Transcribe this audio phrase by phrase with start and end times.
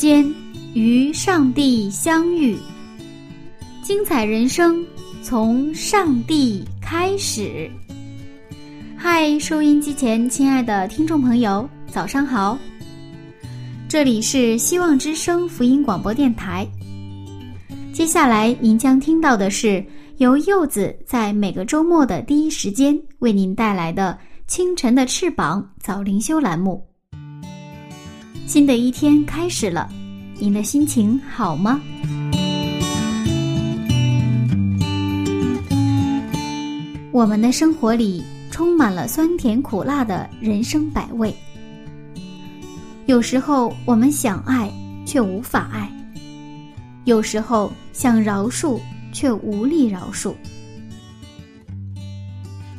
[0.00, 0.26] 间
[0.72, 2.56] 与上帝相遇，
[3.82, 4.82] 精彩人生
[5.22, 7.70] 从上帝开始。
[8.96, 12.58] 嗨，收音机前亲爱的听众朋友，早上好！
[13.90, 16.66] 这里是希望之声福音广播电台。
[17.92, 19.84] 接下来您将听到的是
[20.16, 24.18] 由柚子在每个周末的第一时间为您带来的
[24.50, 26.89] 《清晨的翅膀》早灵修栏目。
[28.52, 29.88] 新的一天开始了，
[30.40, 31.80] 您的心情好吗？
[37.12, 41.32] 我们的生活里充满了酸甜苦辣的人生百味。
[43.06, 44.68] 有时候我们想爱
[45.06, 45.88] 却无法爱，
[47.04, 48.80] 有时候想饶恕
[49.12, 50.34] 却无力饶恕。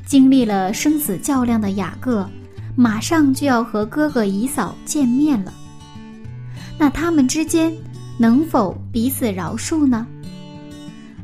[0.06, 2.30] 经历了生死较量的雅各，
[2.75, 5.53] 马上就要和哥哥姨嫂见面了。
[6.81, 7.71] 那他们之间
[8.17, 10.07] 能否彼此饶恕呢？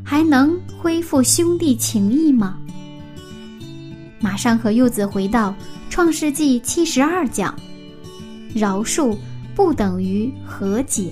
[0.04, 2.60] 还能恢复兄弟情谊吗？
[4.20, 5.50] 马上和柚子回到
[5.90, 7.58] 《创世纪》七十二讲，
[8.54, 9.18] 饶恕
[9.56, 11.12] 不等于和解。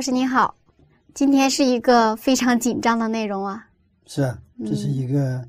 [0.00, 0.54] 老师您好，
[1.12, 3.66] 今天是一个非常紧张的内容啊。
[4.06, 5.44] 是啊，这是一个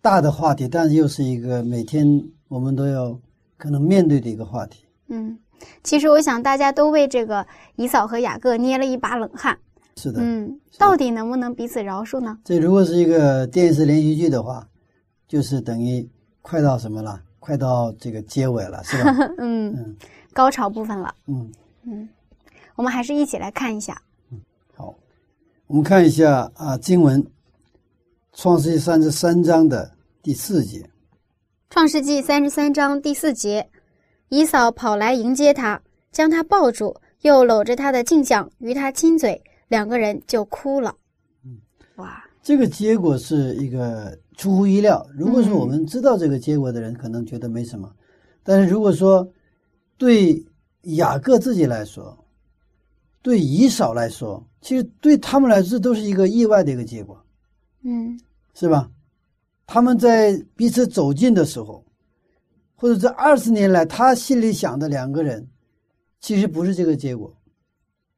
[0.00, 2.06] 大的话题，但是又是一个每天
[2.46, 3.18] 我们都要
[3.56, 4.84] 可能面对的一个话题。
[5.08, 5.36] 嗯，
[5.82, 9.58] 其实我想大家都为这个姨嫂和雅各捏了一把冷汗。
[9.96, 10.20] 是的。
[10.22, 12.38] 嗯，到底能不能彼此饶恕呢？
[12.44, 14.64] 这如果是一个电视连续剧的话，
[15.26, 16.08] 就是等于
[16.42, 17.20] 快到什么了？
[17.40, 19.12] 快到这个结尾了，是吧？
[19.38, 19.96] 嗯嗯，
[20.32, 21.12] 高潮部分了。
[21.26, 21.50] 嗯
[21.82, 22.08] 嗯。
[22.76, 24.00] 我们还是一起来看一下。
[24.30, 24.40] 嗯，
[24.74, 24.94] 好，
[25.66, 27.22] 我们看一下啊，经文
[28.32, 29.90] 《创世纪》三十三章的
[30.22, 30.80] 第四节，
[31.70, 33.68] 《创世纪》三十三章第四节，
[34.28, 35.80] 姨嫂跑来迎接他，
[36.10, 40.94] 将他抱住，又搂着他的镜像与他亲嘴，两个人就哭了。
[41.44, 41.58] 嗯，
[41.96, 45.06] 哇，这个结果是一个出乎意料。
[45.16, 47.90] 如果说我们知道这个结果的人，可能觉得没什么，
[48.42, 49.26] 但是如果说
[49.96, 50.44] 对
[50.82, 52.16] 雅各自己来说，
[53.24, 57.24] 对姨嫂来说，其实对他们来说都是一个意外的一个结果，
[57.80, 58.20] 嗯，
[58.52, 58.90] 是吧？
[59.66, 61.82] 他们在彼此走近的时候，
[62.76, 65.48] 或者这二十年来，他心里想的两个人，
[66.20, 67.34] 其实不是这个结果，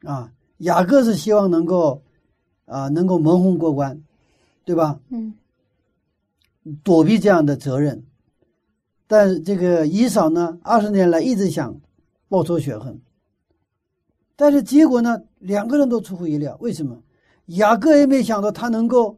[0.03, 2.03] 啊，雅各是希望能够，
[2.65, 4.03] 啊，能够蒙混过关，
[4.65, 4.99] 对吧？
[5.11, 5.34] 嗯，
[6.83, 8.03] 躲避这样的责任，
[9.06, 11.81] 但这个姨嫂呢，二十年来一直想
[12.28, 13.00] 报仇雪恨。
[14.36, 15.20] 但是结果呢？
[15.38, 16.56] 两个人都出乎意料。
[16.60, 17.02] 为什么？
[17.47, 19.16] 雅各也没想到他能够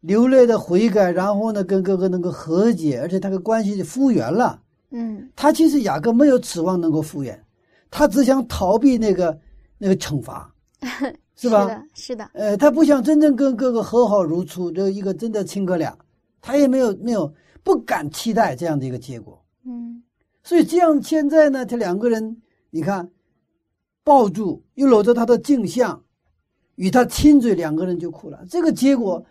[0.00, 4.60] 流泪的悔改，然后呢，跟哥哥能够和解，而且他的关系复原了。
[4.90, 7.44] 嗯，他其实雅各没有指望能够复原，
[7.90, 9.38] 他只想逃避那个
[9.78, 10.52] 那个惩罚，
[11.36, 11.62] 是吧？
[11.62, 12.30] 是的，是的。
[12.32, 15.96] 呃，他不想真正跟哥哥和好如初，这一个真的亲哥俩，
[16.40, 17.32] 他也没有没有
[17.62, 19.40] 不敢期待这样的一个结果。
[19.64, 20.02] 嗯，
[20.42, 23.08] 所以这样现在呢，这两个人，你看。
[24.10, 26.02] 抱住，又搂着他的镜像，
[26.74, 28.44] 与他亲嘴，两个人就哭了。
[28.50, 29.24] 这个结果，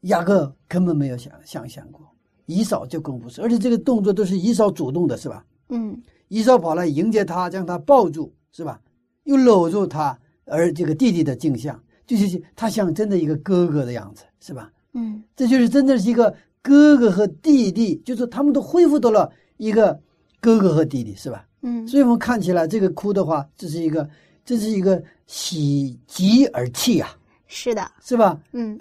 [0.00, 2.00] 雅各根本没有想想象过，
[2.46, 3.40] 姨嫂就更不是。
[3.40, 5.46] 而且这个动作都是姨嫂主动的，是吧？
[5.68, 5.96] 嗯，
[6.26, 8.80] 姨嫂跑来迎接他，将他抱住，是吧？
[9.22, 14.72] 又搂住他，而这个弟弟的镜像，就是他像真的一个哥哥的样子，是吧？
[14.94, 20.00] 嗯，这就是真的是一个哥哥和弟弟，就是他们都恢复到了一个
[20.40, 21.46] 哥哥和弟弟，是吧？
[21.62, 24.08] 嗯，所以我们看起来这个哭的话，这是一个，
[24.44, 27.16] 这是一个喜极而泣啊，
[27.46, 28.38] 是的，是吧？
[28.52, 28.78] 嗯，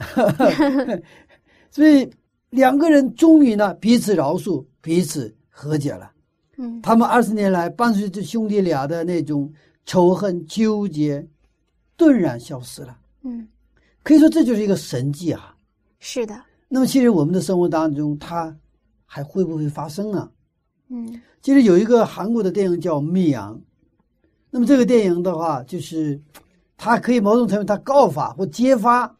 [1.72, 2.10] 所以
[2.50, 6.12] 两个人终于呢彼此饶恕，彼此和解了。
[6.58, 9.52] 嗯他们二十年来伴随着兄弟俩的那种
[9.86, 11.26] 仇恨纠结，
[11.96, 12.98] 顿然消失了。
[13.24, 13.48] 嗯，
[14.04, 15.56] 可以说这就是一个神迹啊。
[16.00, 18.56] 是的，那么，其实我们的生活当中，它
[19.06, 20.30] 还会不会发生呢？
[20.92, 23.56] 嗯其实有一个韩国的电影叫《密阳》，
[24.52, 26.22] 那么这个电影的话，就是
[26.78, 29.18] 它可以某种程度它告发或揭发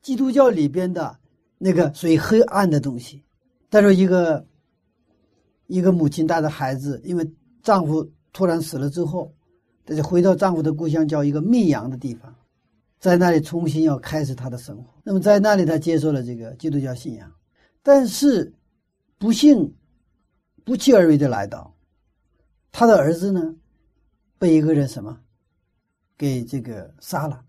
[0.00, 1.16] 基督教里边的
[1.58, 3.22] 那个属于黑暗的东西。
[3.70, 4.44] 再说一个
[5.66, 7.30] 一个母亲带着孩子，因为
[7.62, 9.32] 丈夫突然死了之后，
[9.86, 12.34] 她就回到丈夫的故乡，叫一个密阳的地方，
[12.98, 14.92] 在那里重新要开始她的生活。
[15.04, 17.32] 那么在那里，她接受了这个基督教信仰，
[17.82, 18.52] 但是
[19.18, 19.72] 不幸
[20.64, 21.74] 不期而遇的来到，
[22.70, 23.54] 他的儿子呢，
[24.38, 25.18] 被一个人什么
[26.16, 27.44] 给这个杀了。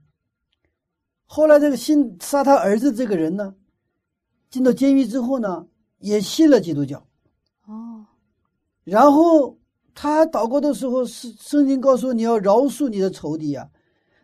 [1.26, 3.56] 后来这个信杀他儿子这个人呢，
[4.50, 5.66] 进到监狱之后呢，
[6.00, 7.06] 也信了基督教。
[7.66, 8.06] 哦，
[8.84, 9.58] 然后
[9.96, 13.68] 他祷告的时候，圣圣经告诉你要饶恕你的仇敌啊、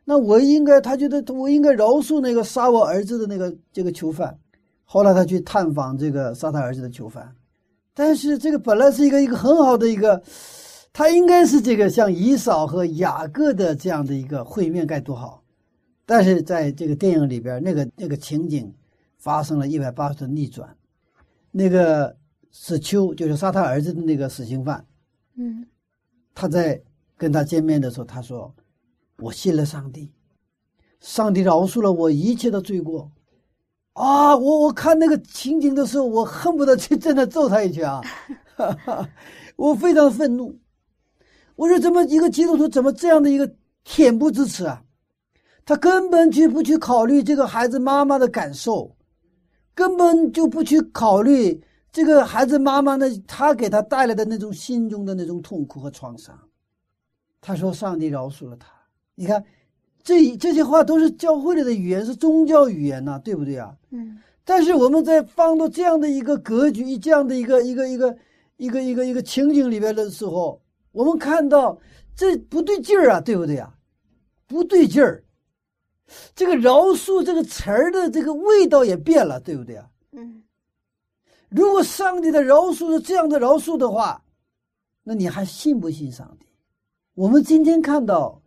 [0.04, 4.40] 那我应该，他觉得我应该饶恕那个杀我儿子的那个这个囚犯。
[4.84, 7.36] 后来他去探访这个杀他儿子的囚犯，
[8.00, 10.24] 但是这个本来是一个一个很好的一个，
[10.94, 15.44] 他应该是这个像以扫和雅各的这样的一个会面该多好，
[16.06, 18.74] 但是在这个电影里边，那个那个情景
[19.18, 20.74] 发生了一百八十度逆转，
[21.52, 22.16] 那个
[22.52, 24.86] 死囚就是杀他儿子的那个死刑犯，
[25.36, 25.68] 嗯。
[26.34, 26.82] 他在
[27.18, 28.56] 跟他见面的时候，他说
[29.20, 30.10] ：“我信了上帝，
[31.02, 33.12] 上帝饶恕了我一切的罪过。”
[34.00, 38.02] 啊，我我看那个情景的时候，我恨不得去真的揍他一拳啊！
[38.56, 39.10] 哈哈，
[39.58, 40.58] 我非常愤怒。
[41.58, 43.54] 我说，怎么一个基督徒怎么这样的一个
[43.86, 44.82] 恬不知耻啊？
[45.66, 48.96] 他根本就不去考虑这个孩子妈妈的感受，
[49.76, 51.62] 根本就不去考虑
[51.92, 56.40] 这个孩子妈妈的，他给他带来的那种心中的那种痛苦和创伤。
[57.42, 58.70] 他说：“上帝饶恕了他。”
[59.16, 59.44] 你看，
[60.10, 63.76] 这这些话都是教会里的语言，是宗教语言呐、对不对啊？
[63.92, 68.18] 嗯但是我们在放到这样的一个格局、这样的一个一个一个
[68.58, 70.60] 一个一个一个情景里边的时候，
[70.92, 71.78] 我们看到
[72.16, 73.72] 这不对劲儿啊，对不对啊？
[74.48, 75.24] 不对劲儿。
[76.34, 79.88] 这个饶恕这个词儿的这个味道也变了，对不对啊？
[80.14, 80.42] 嗯
[81.50, 84.24] 如果上帝的饶恕是这样的饶恕的话，
[85.04, 86.48] 那你还信不信上帝？
[87.14, 88.39] 我们今天看到，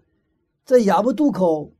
[0.64, 1.72] 在雅布渡口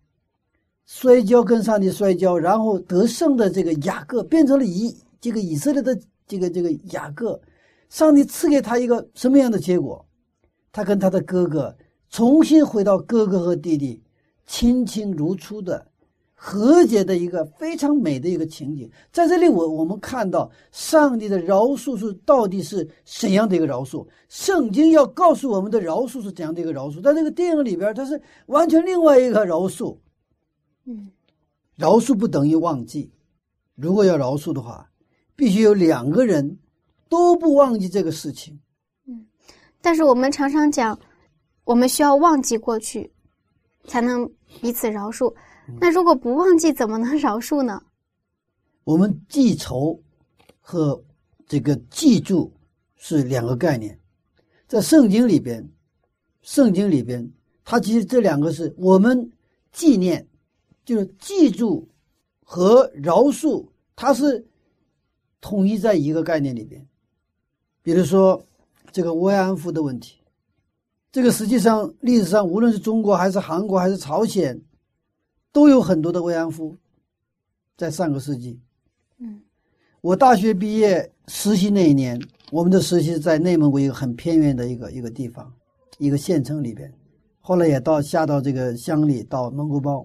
[0.84, 7.40] 摔跤跟上帝摔跤，然后得胜的这个雅各变成了以这个以色列的这个这个雅各，
[7.88, 10.04] 上帝赐给他一个什么样的结果？
[10.72, 11.76] 他跟他的哥哥
[12.08, 14.02] 重新回到哥哥和弟弟
[14.46, 15.86] 亲亲如初的
[16.44, 18.90] 和解的一个非常美的一个情景。
[19.12, 24.04] 在这里我，我们看到上帝的饶恕是到底是怎样的一个饶恕？
[24.28, 27.00] 圣经要告诉我们的饶恕是怎样的一个饶恕？
[27.00, 29.96] 在这个电影里边，它是完全另外一个饶恕。
[30.84, 31.12] 嗯
[31.76, 33.12] 饶恕不等于忘记，
[33.76, 34.90] 如果要饶恕的话，
[35.36, 36.58] 必须有两个人
[37.08, 38.58] 都不忘记这个事情。
[39.06, 39.24] 嗯
[39.80, 40.98] 但是我们常常讲，
[41.62, 43.12] 我们需要忘记过去，
[43.86, 44.28] 才能
[44.60, 45.32] 彼此饶恕。
[45.80, 47.82] 那如果不忘记，怎么能饶恕呢？
[48.84, 50.00] 我们记仇
[50.60, 51.02] 和
[51.46, 52.52] 这个记住
[52.96, 53.98] 是两个概念，
[54.66, 55.68] 在圣经里边，
[56.42, 57.30] 圣经里边，
[57.64, 59.30] 它其实这两个是我们
[59.70, 60.26] 纪念，
[60.84, 61.88] 就是记住
[62.44, 64.44] 和饶恕，它是
[65.40, 66.84] 统一在一个概念里边。
[67.82, 68.44] 比如说
[68.90, 70.18] 这个慰安妇的问题，
[71.10, 74.60] 这个实际上历史上无论是中国还是韩国还是朝鲜，
[75.52, 76.76] 都有很多的慰安妇，
[77.76, 78.58] 在上个世纪。
[79.18, 79.40] 嗯
[80.00, 85.54] 我大学毕业实习那一年，我们的实习是在内蒙古一个很偏远的一个一个地方，
[85.98, 86.92] 一个县城里边。
[87.38, 90.04] 后来也到下到这个乡里，到蒙古包。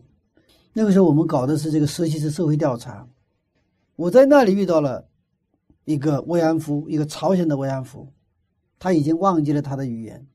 [0.74, 3.08] 那个时候我们搞的是这个实习是社会调查。
[3.96, 5.08] 我在那里遇到了
[5.86, 8.08] 一个慰安妇，一个朝鲜的慰安妇，
[8.78, 10.28] 她已经忘记了她的语言，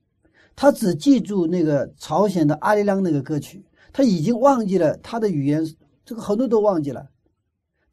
[0.56, 5.64] 她只记住那个朝鲜的阿里郎那个歌曲，他已经忘记了他的语言，
[6.04, 7.10] 这个很多都忘记了。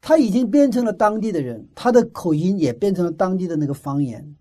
[0.00, 4.34] 他已经变成了当地的人，他的口音也变成了当地的那个方言。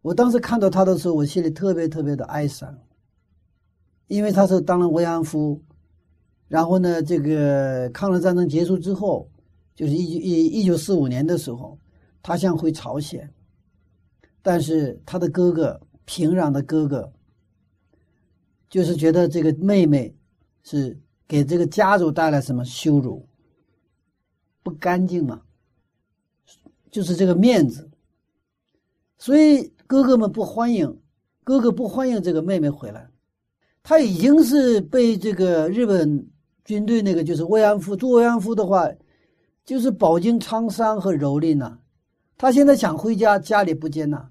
[0.00, 2.78] 我当时看到他的时候，我心里特别特别的哀伤，
[4.06, 5.62] 因为他是当了慰安妇，
[6.48, 9.28] 然后呢，这个抗日战争结束之后，
[9.74, 11.78] 就是一九一一九四五年的时候，
[12.22, 13.30] 他想回朝鲜，
[14.40, 17.12] 但是他的哥哥平壤的哥哥，
[18.70, 20.16] 就是觉得这个妹妹
[20.62, 20.98] 是
[21.28, 23.28] 给这个家族带来什么羞辱。
[24.62, 25.40] 不干净嘛，
[26.90, 27.90] 就是这个面子，
[29.16, 31.00] 所以哥哥们不欢迎，
[31.42, 33.10] 哥哥不欢迎这个妹妹回来。
[33.82, 36.28] 他已经是被这个日本
[36.62, 38.86] 军队那个就是慰安妇做慰安妇的话，
[39.64, 41.78] 就是饱经沧桑和蹂躏呐。
[42.36, 44.30] 他现在想回家，家里不接纳，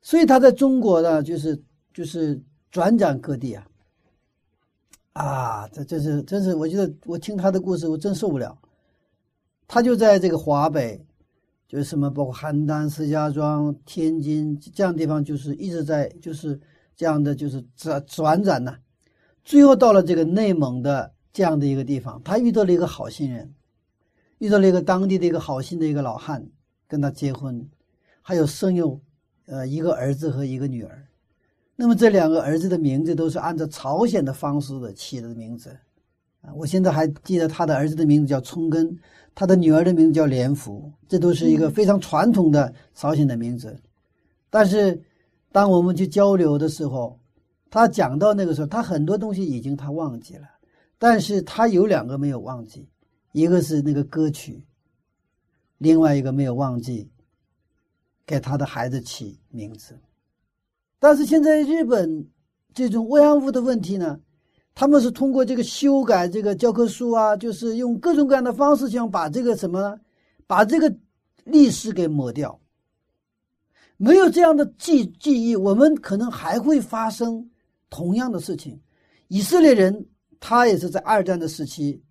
[0.00, 1.62] 所以他在中国呢，就是
[1.92, 3.66] 就是转战各地啊。
[5.12, 8.56] 啊，这这是真是，我觉得我听他的故事，我真受不了。
[9.66, 11.04] 他就在这个华北，
[11.66, 16.58] 就是什么包括邯郸、石家庄、天津这样地方，就是一直在就是
[16.94, 18.76] 这样的就是转转转呢。
[19.44, 23.52] 最后到了这个内蒙的这样的一个地方，他遇到了一个好心人，
[24.38, 26.48] 遇到了一个当地的一个好心的一个老汉，
[26.86, 27.68] 跟他结婚，
[28.22, 29.00] 还有生有
[29.46, 31.06] 呃一个儿子和一个女儿。
[31.80, 35.74] 那么这两个儿子的名字都是按照朝鲜的方式的起的名字，
[36.42, 38.94] 啊，我现在还记得他的儿子的名字叫聪根，
[39.34, 43.74] 他的女儿的名字叫莲福，这都是一个非常传统的朝鲜的名字。
[44.50, 45.02] 但是，
[45.52, 47.18] 当我们去交流的时候，
[47.70, 50.46] 他讲到那个时候，他很多东西已经他忘记了，
[50.98, 52.86] 但是他有两个没有忘记，
[53.32, 54.66] 一个是那个歌曲，
[55.78, 57.10] 另外一个没有忘记
[58.26, 59.98] 给他的孩子起名字。
[61.00, 62.28] 但是现在日本
[62.72, 64.20] 这种慰安妇的问题呢，
[64.74, 69.98] 他们是通过这个修改这个教科书啊，就是用各种各样的方式想把这个什么，
[70.46, 70.94] 把这个
[71.44, 72.60] 历史给抹掉。
[73.96, 77.50] 没有这样的记记忆，我们可能还会发生
[77.88, 78.80] 同样的事情。
[79.28, 80.06] 以色列人
[80.38, 82.02] 他也是在二战的时期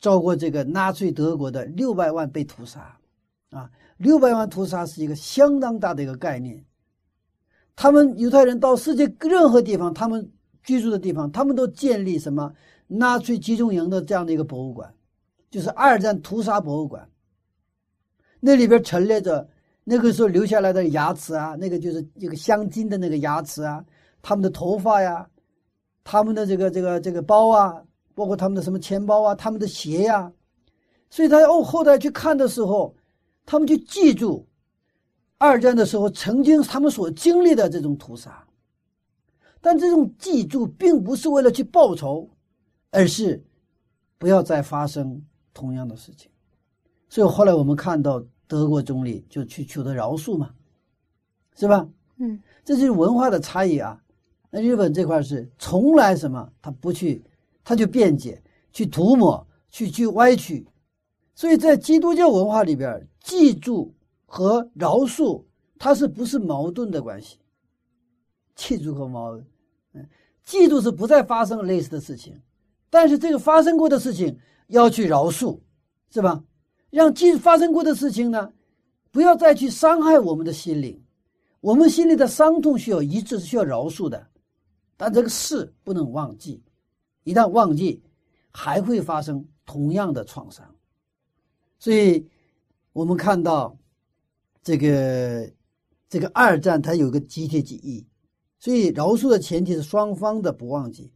[0.00, 2.96] 遭过这个纳粹德国的六百万被屠杀，
[3.50, 6.64] 啊，六百万屠杀是一个相当大的一个概念。
[7.80, 10.28] 他们犹太人到世界任何地方，他们
[10.64, 12.52] 居住的地方，他们都建立什么
[12.88, 14.92] 纳粹集中营的这样的一个博物馆，
[15.48, 17.08] 就是二战屠杀博物馆。
[18.40, 19.48] 那里边陈列着
[19.84, 23.84] 那个时候留下来的牙齿啊，那个就是一个镶金的那个牙齿啊，
[24.22, 25.24] 他们的头发呀，
[26.02, 27.80] 他们的这个这个这个包啊，
[28.12, 30.32] 包括他们的什么钱包啊，他们的鞋呀，
[31.10, 32.92] 所以他哦后代去看的时候，
[33.46, 34.47] 他们就记住。
[35.38, 38.44] 二战的时候，曾经他们所经历的这种屠杀，
[39.60, 42.28] 但这种记住并不是为了去报仇，
[42.90, 43.40] 而是
[44.18, 46.28] 不要再发生同样的事情。
[47.08, 50.50] 所以后来我们看到德国总理就去求得饶恕嘛，
[51.54, 51.88] 是吧？
[52.16, 54.02] 嗯，这就是文化的差异啊。
[54.50, 57.24] 那日本这块是从来什么他不去，
[57.62, 58.42] 他就辩解、
[58.72, 60.66] 去涂抹、去去歪曲。
[61.36, 63.94] 所以在基督教文化里边，记住。
[64.30, 65.42] 和饶恕，
[65.78, 67.38] 它是不是矛盾的关系？
[68.54, 69.32] 嫉妒和矛，
[69.94, 70.06] 嗯，
[70.44, 72.38] 嫉妒是不再发生类似的事情，
[72.90, 75.58] 但是这个发生过的事情要去饶恕，
[76.10, 76.44] 是吧？
[76.90, 78.52] 让记发生过的事情呢，
[79.10, 81.02] 不要再去伤害我们的心灵，
[81.60, 84.26] 我们心里的伤痛需要一致，需要饶恕的，
[84.96, 86.62] 但这个事不能忘记，
[87.24, 88.02] 一旦忘记，
[88.50, 90.74] 还会发生同样的创伤，
[91.78, 92.28] 所以
[92.92, 93.74] 我们看到。
[94.68, 95.50] 这个
[96.10, 98.06] 这个二战，它有个集体记忆，
[98.58, 101.10] 所以饶恕的前提是双方的不忘记。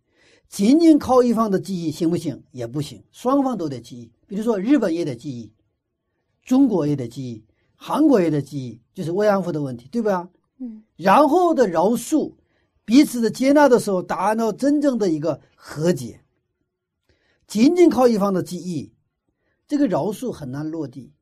[0.49, 2.42] 仅仅靠一方的记忆行不行？
[2.50, 4.11] 也不行，双方都得记忆。
[4.26, 5.52] 比如说，日本也得记忆，
[6.42, 7.44] 中国也得记忆，
[7.76, 10.30] 韩国也得记忆，就是慰安妇的问题，对吧？
[10.59, 10.82] 嗯。
[10.97, 12.32] 然后的饶恕，
[12.87, 16.23] 彼此的接纳的时候，达到真正的一个和解。
[17.47, 18.94] 仅仅靠一方的记忆，
[19.68, 21.12] 这个饶恕很难落地。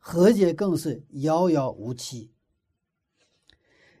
[0.00, 2.32] 和解更是遥遥无期。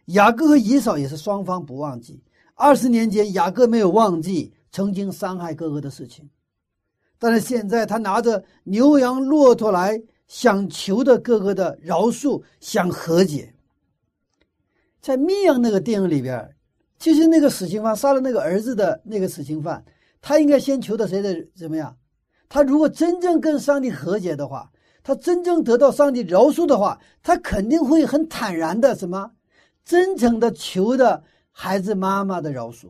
[0.06, 2.20] 雅各和以扫也是双方不忘记。
[2.54, 6.28] 二十年间，雅各没有忘记曾经伤害哥哥的事情，
[7.18, 13.54] 但是现在他拿着牛羊骆驼来想求的哥哥的饶恕，想和解。
[15.00, 16.56] 在《密阳》那个电影里边，
[16.98, 19.84] 其实那个死刑犯杀了那个儿子的那个死刑犯，
[20.20, 21.96] 他应该先求的谁的怎么样？
[22.48, 24.70] 他如果真正跟上帝和解的话。
[25.02, 29.32] 他真正得到上帝饶恕的话，他肯定会很坦然的什么，
[29.84, 32.88] 真诚的求的孩子妈妈的饶恕。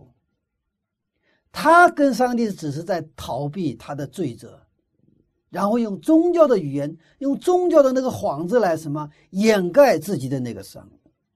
[1.53, 4.61] 他跟上帝只是在逃避他的罪责，
[5.51, 10.89] 然后用宗教的语言，用宗教的那个幌子来什么掩盖自己的那个伤，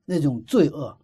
[0.05, 0.97] 那种罪恶。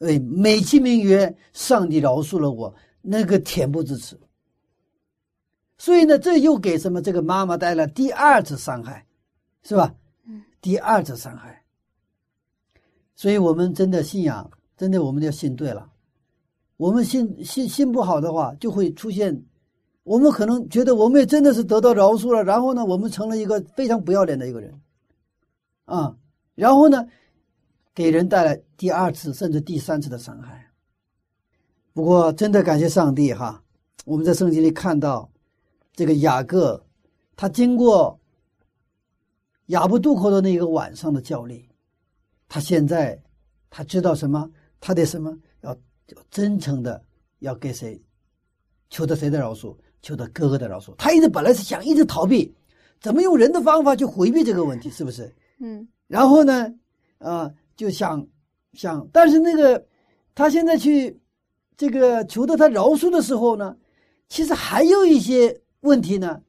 [0.00, 4.18] 哎，美其名曰上帝饶恕了我，那个恬不知耻。
[5.80, 9.06] 所以呢，这又给什么这个妈妈带来第二次伤害，
[9.62, 9.94] 是吧？
[10.26, 11.64] 嗯，第二次伤害。
[13.16, 15.90] 所以我们真的信仰，真的我们要信对了。
[16.76, 19.42] 我们信信信不好的话，就会出现，
[20.02, 24.78] 我们可能觉得我们也真的是得到饶恕了，然后呢，我们成了一个非常不要脸的一个人，
[25.86, 26.14] 啊，
[26.56, 27.06] 然后呢，
[27.94, 30.70] 给人带来第二次甚至第三次的伤害。
[31.94, 33.62] 不过，真的感谢上帝哈！
[34.04, 35.30] 我们在圣经里看到，
[36.00, 36.82] 这个雅各，
[37.36, 38.18] 他经过
[39.66, 41.62] 雅布渡口的那个晚上的教练，
[42.48, 43.22] 他现在
[43.68, 44.50] 他知道什么？
[44.80, 45.36] 他得什么？
[45.60, 45.76] 要
[46.30, 47.04] 真诚的
[47.40, 48.02] 要给谁？
[48.88, 49.76] 求得谁的饶恕？
[50.00, 50.94] 求得哥哥的饶恕。
[50.96, 52.56] 他一直本来是想一直逃避，
[52.98, 54.88] 怎么用人的方法去回避这个问题？
[54.88, 55.30] 是不是？
[55.58, 55.86] 嗯。
[56.06, 56.74] 然后呢？
[57.18, 58.26] 啊，就想
[58.72, 59.86] 想，但是那个
[60.34, 61.20] 他现在去。
[61.76, 63.76] 这个求得他饶恕的时候呢，
[64.30, 66.40] 其实还有一些问题呢，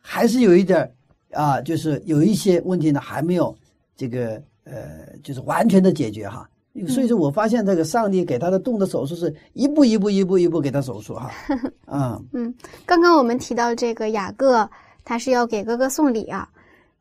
[0.00, 0.94] 还是有一点
[1.32, 3.56] 啊，就是有一些问题呢还没有
[3.96, 6.48] 这个呃，就是完全的解决哈。
[6.86, 11.30] 所以说我发现这个上帝给他的动的手术是一步一步一步一步给他手术哈。
[11.86, 12.54] 啊，嗯，
[12.86, 14.68] 刚刚我们提到这个雅各，
[15.04, 16.48] 他是要给哥哥送礼啊，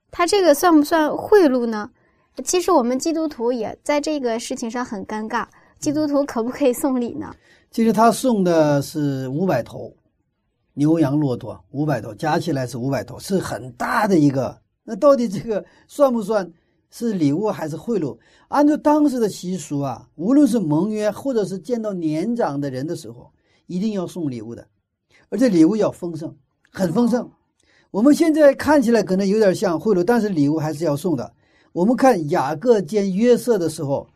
[0.10, 1.90] 他这个算不算贿赂呢？
[2.44, 5.46] 其实我们基督徒也在这个事情上很尴尬。
[5.80, 7.36] 基督徒可不可以送礼呢？
[7.70, 9.94] 其实他送的是五百头
[10.78, 14.56] 牛羊骆驼，五百头加起来是五百头，是很大的一个。
[14.84, 16.48] 那到底这个算不算
[16.92, 18.16] 是礼物还是贿赂？
[18.50, 23.32] 按照当时的习俗啊，无论是盟约或者是见到年长的人的时候，
[23.66, 24.68] 一定要送礼物的，
[25.30, 26.32] 而且礼物要丰盛，
[26.72, 27.28] 很丰盛。
[27.90, 31.34] 我们现在看起来可能有点像贿赂，但是礼物还是要送的。
[31.74, 34.08] 我们看雅各见约瑟的时候。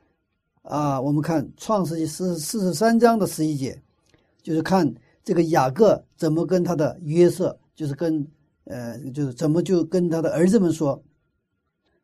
[0.64, 3.82] 啊，我们看《创世纪》四四十三章的十一节，
[4.44, 4.88] 就是看
[5.24, 8.26] 这个雅各怎么跟他的约瑟，就是跟
[8.66, 10.98] 呃，就是怎么就跟他的儿子们说，《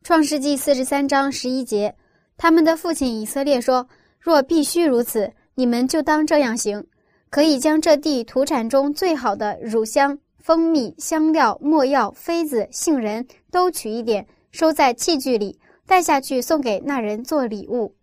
[0.03, 1.95] 创世纪》四十三章十一节，
[2.35, 3.87] 他们的父亲以色列说
[4.19, 6.85] ：“若必须如此，你们就当这样行，
[7.29, 17.95] 可以将这地土产中最好的乳香、蜂蜜、香料、没药、妃子、杏仁都取一点，收在器具里，带下去送给那人做礼物。”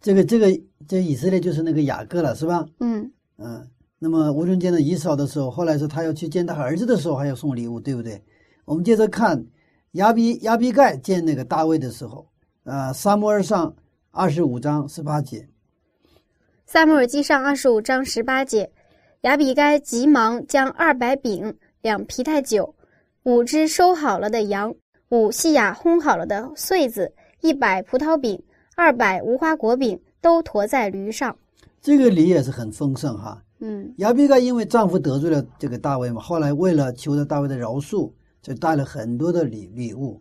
[0.00, 0.46] 这个这个
[0.88, 2.66] 这以色列就是那个雅各了，是吧？
[2.78, 3.68] 嗯嗯。
[4.02, 8.22] 那么吴尊见到姨嫂的时候，后来说他要去见他儿子的时候，还要送礼物，对不对？
[8.64, 9.44] 我们接着看
[9.92, 12.26] 亚比亚比盖见那个大卫的时候，
[12.64, 13.76] 呃，撒母耳上
[14.10, 15.46] 二十五章十八节。
[16.64, 18.70] 撒母耳记上二十五章十八节，
[19.20, 22.74] 亚比盖急忙将二百饼、两皮带酒、
[23.24, 24.74] 五只收好了的羊、
[25.10, 28.42] 五细雅烘好了的穗子、一百葡萄饼。
[28.76, 31.36] 二百无花果饼都驮在驴上，
[31.82, 33.42] 这个礼也是很丰盛哈。
[33.60, 38.10] 嗯，亚比该因为丈夫得罪了这个大卫嘛，后来为了求得大卫的饶恕，
[38.42, 40.20] 就带了很多的礼礼物。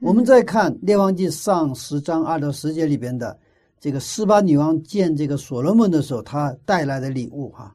[0.00, 3.36] 我们再看列王记上十章二到十节里边的
[3.78, 7.74] 这个斯巴女王见这个所罗门的时候，她带来的礼物哈。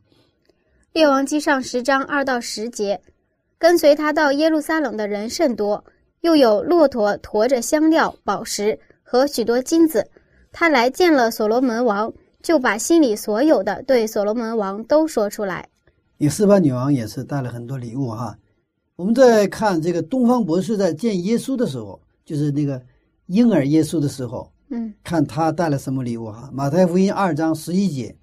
[0.93, 2.99] 列王记上十章二到十节，
[3.57, 5.83] 跟随他到耶路撒冷的人甚多，
[6.21, 10.07] 又有骆驼驮着香料、宝石和许多金子。
[10.51, 15.67] 他来见了所罗门王，就把心里所有的对所罗门王都说出来。
[16.17, 18.37] 你斯巴女王也是带了很多礼物哈。
[18.97, 22.79] 我们在看这个东方博士在见耶稣的时候，就是那个
[23.25, 26.49] 婴儿耶稣的时候，嗯，看他带了什么礼物哈。
[26.53, 28.15] 马太福音二章十一节。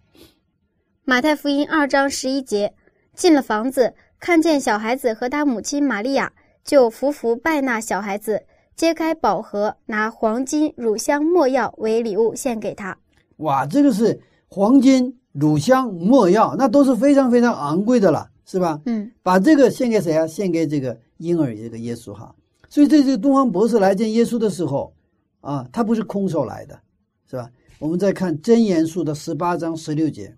[1.04, 2.74] 马太福音二章十一节，
[3.14, 8.44] 进了房子，看见小孩子和他母亲玛利亚，就伏伏拜那小孩子。
[8.76, 12.96] 揭开宝盒，拿黄金、乳香、没药为礼物献给他。
[13.40, 18.81] 哇，这个是黄金、乳香、没药，那都是非常非常昂贵的了，是吧？
[18.87, 20.26] 嗯，把这个献给谁啊？
[20.26, 22.35] 献给这个婴儿，这个耶稣哈。
[22.68, 24.92] 所以，这这个东方博士来见耶稣的时候，
[25.40, 26.81] 啊，他不是空手来的，
[27.29, 27.50] 是吧？
[27.79, 30.37] 我们再看真言书的十八章十六节。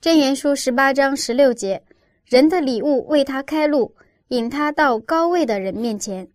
[0.00, 1.82] 真言书十八章十六节，
[2.24, 3.92] 人的礼物为他开路，
[4.28, 6.28] 引他到高位的人面前。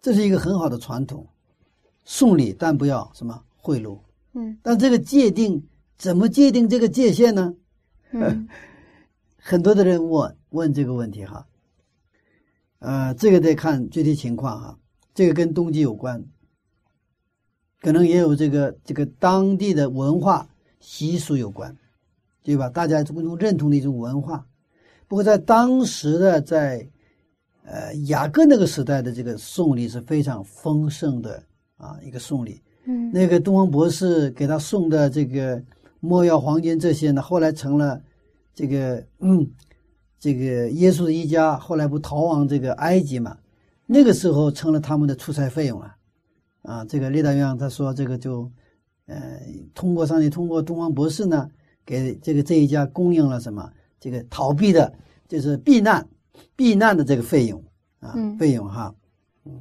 [0.00, 1.26] 这是一个很好的传统，
[2.04, 3.98] 送礼但不要什么贿赂。
[4.34, 5.66] 嗯，但这个界定
[5.96, 7.54] 怎么界定这个界限呢？
[8.12, 8.48] 嗯，
[9.36, 11.46] 很多的人问问这个问题哈。
[12.78, 14.78] 呃，这个得看具体情况哈。
[15.14, 16.24] 这个跟冬季有关，
[17.80, 20.48] 可能也有这个这个当地的文化
[20.80, 21.76] 习俗有关，
[22.42, 22.68] 对吧？
[22.68, 24.46] 大家共同认同的一种文化。
[25.08, 26.88] 不过在当时的在。
[27.64, 31.40] 呃，雅各那个时代的这个送礼是非常丰盛的
[31.76, 32.60] 啊，一个送礼。
[32.84, 35.62] 嗯，那个东方博士给他送的这个
[36.00, 38.02] 墨药、黄金这些呢，后来成了
[38.54, 39.50] 这个嗯，
[40.18, 43.38] 这个耶稣的一家后来不逃亡这个埃及嘛？
[43.86, 45.94] 那个时候成了他们的出差费用了。
[46.62, 48.50] 啊，这个列大院他说这个就
[49.06, 49.40] 呃，
[49.74, 51.50] 通过上帝通过东方博士呢，
[51.84, 53.70] 给这个这一家供应了什么？
[54.00, 54.92] 这个逃避的，
[55.28, 56.06] 就是避难。
[56.56, 57.62] 避难的这个费用
[58.00, 58.94] 啊，费用哈，
[59.44, 59.60] 嗯，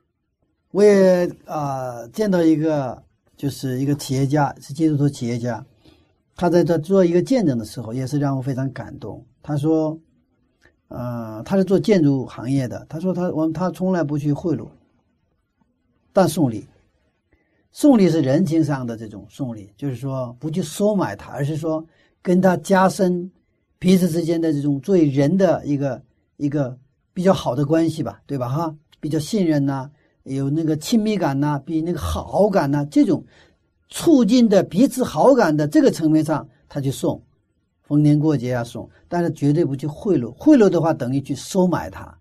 [0.71, 3.03] 我也啊、见到一个
[3.41, 5.65] 就是一个企业家，是基督徒企业家，
[6.35, 9.25] 他在这做一个见证的时候，也是让我非常感动。
[9.41, 9.99] 他说，
[10.89, 14.67] 呃，他是做建筑行业的，他说他我他从来不去贿赂，
[16.13, 16.67] 但送礼，
[17.71, 21.83] 送礼是人情上的这种送礼，就是说不去收买他，而是说
[22.21, 23.31] 跟他加深
[23.79, 25.99] 彼此之间的这种作为人的一个
[26.37, 26.77] 一个
[27.11, 28.47] 比较好的关系吧，对吧？
[28.47, 29.89] 哈，比较信任呐、
[30.23, 33.23] 有那个亲密感呐、比那个好感呐、这种
[33.89, 37.21] 促进的彼此好感的这个层面上，他去送，
[37.81, 42.17] 逢年过节啊送，但是绝对不去贿赂，贿赂的话等于去收买他，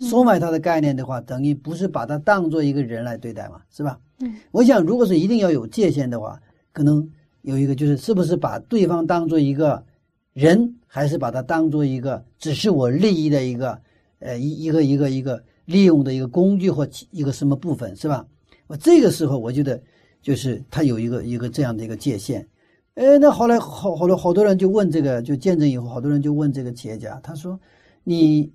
[0.00, 3.98] 收买他的概念的话，等于不是把他当做一个人来对待嘛，是吧？
[4.20, 6.40] 嗯，我想如果是一定要有界限的话，
[6.72, 7.06] 可能
[7.42, 9.84] 有一个就是是不是把对方当做一个
[10.32, 13.78] 人，还是把他当做一个只是我利益的一个
[14.18, 18.26] 呃一一个一个一个利用的一个工具或一个什么部分，是吧？
[18.66, 19.80] 我这个时候我觉得
[20.22, 22.48] 就是他有一个一个这样的一个界限。
[22.94, 27.60] 哎，那后来好好多好多人就问这个，就见证以后，好多人就问这个企业家，他说
[28.04, 28.50] ：“你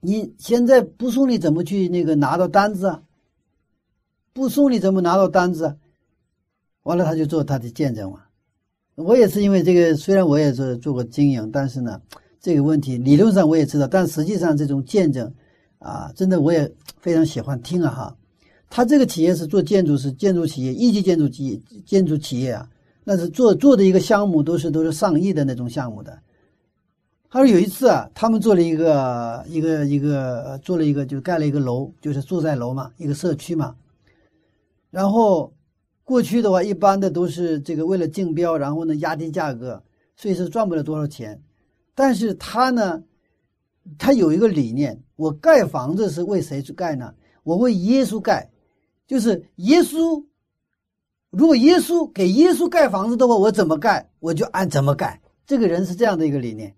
[0.00, 3.02] 你现在不送礼怎么去那个拿到单子啊？
[4.32, 5.76] 不送礼怎么拿到单子啊？”
[6.84, 8.22] 完了，他就做他的见证嘛。
[8.94, 12.00] 我也是因为这个，虽然我也是做过经营，但是呢，
[12.40, 15.30] 这个问题理论上我也知道，但实际上这种见证
[15.78, 18.16] 啊，真的我也非常喜欢听啊哈。
[18.68, 22.68] 他这个企业是做建筑，是建筑企业，一级建筑企建筑企业啊，
[23.04, 26.18] 那是做做的一个项目都是都是上亿的那种项目的。
[27.28, 33.76] 他说有一次啊，他们做了一个一个一个做了一个就盖了一个楼，就是住宅楼嘛，一个社区嘛。
[34.90, 35.52] 然后
[36.02, 39.82] 过去的话，一般的都是这个为了竞标，然后呢压低价格，
[40.16, 41.40] 所以是赚不了多少钱。
[41.94, 43.02] 但是他呢，
[43.98, 47.12] 他有一个理念，我盖房子是为谁去盖呢？
[47.42, 48.50] 我为耶稣盖，
[49.06, 50.24] 就是耶稣。
[51.30, 55.20] 如果耶稣给耶稣盖房子的话，我怎么盖我就按怎么盖。
[55.46, 56.74] 这个人是这样的一个理念，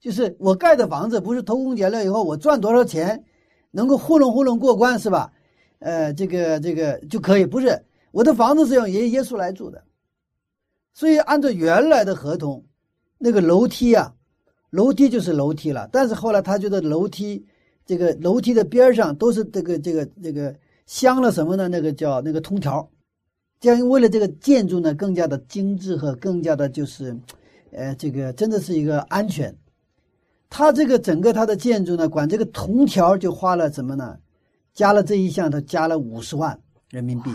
[0.00, 3.24] 就是我盖的房子不是偷工减料以后我赚多少钱，
[3.70, 5.32] 能够糊弄糊弄过关是吧？
[5.78, 9.82] 呃，这个这个就可以，不是我的房子是用耶耶稣来住的，
[10.92, 12.64] 所以按照原来的合同，
[13.18, 14.14] 那个楼梯啊，
[14.70, 15.88] 楼梯就是楼梯了。
[15.90, 17.46] 但是后来他觉得楼梯
[17.86, 20.54] 这个楼梯的边上都是这个这个这个
[20.86, 21.68] 镶了什么呢？
[21.68, 22.88] 那个叫那个通条，
[23.60, 27.16] 这样为了这个建筑呢更加的精致和更加的就是，
[27.72, 29.56] 呃，这个真的是一个安全。
[30.48, 34.18] 它这个整个它的建筑呢，管这个铜条就花了什么呢？
[34.72, 36.58] 加了这一项，它加了五十万
[36.90, 37.30] 人民币，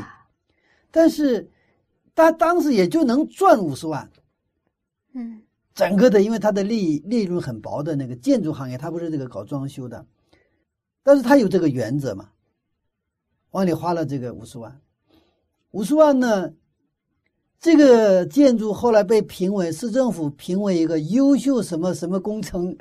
[0.90, 1.50] 但是
[2.16, 4.10] 他当时也就能赚五十万。
[5.14, 5.42] 嗯
[5.74, 10.06] 整个的，因为它的利利润很薄的那个建筑行业，它不是这个搞装修的，
[11.10, 12.30] 但是他有这个原则嘛，
[13.50, 14.80] 往里花了这个五十万，
[15.72, 16.54] 五十万呢，
[17.60, 22.78] 这个建筑后来被评为市政府评为一个优秀什么什么工程，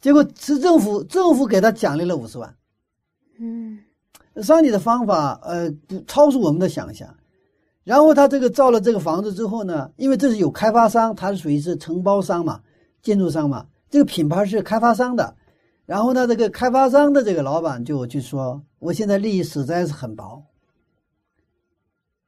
[0.00, 2.54] 结果市政府政府给他奖励了五十万。
[3.38, 3.80] 嗯
[4.40, 7.12] 上帝的方法，呃，不超出我们的想象。
[7.82, 12.60] 然后他这个造了这个房子之后呢，因为这是有开发商，他是属于是承包商嘛，
[13.02, 15.34] 建筑商嘛，这个品牌是开发商的。
[15.88, 20.44] 然后呢，这个开发商的这个老板就去说：“我现在利益实在是很薄，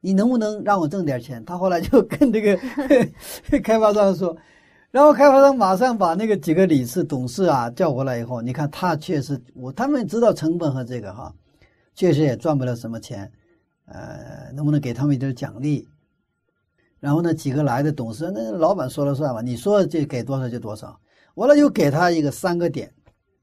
[0.01, 2.59] 你能不能让我挣点钱？”他后来就跟这个
[3.63, 4.35] 开发商说，
[4.91, 11.31] 然后开发商马上把那个几个理事、董事啊叫过来以后，你看他确实，我他们知道成本和这个哈，
[11.95, 13.31] 确实也赚不了什么钱，
[13.85, 15.87] 呃，能不能给他们一点奖励？
[16.99, 20.99] 然后呢，几个来的董事，那老板说了算吧，你说这给多少就多少，
[21.35, 22.91] 完了又给他一个三个点，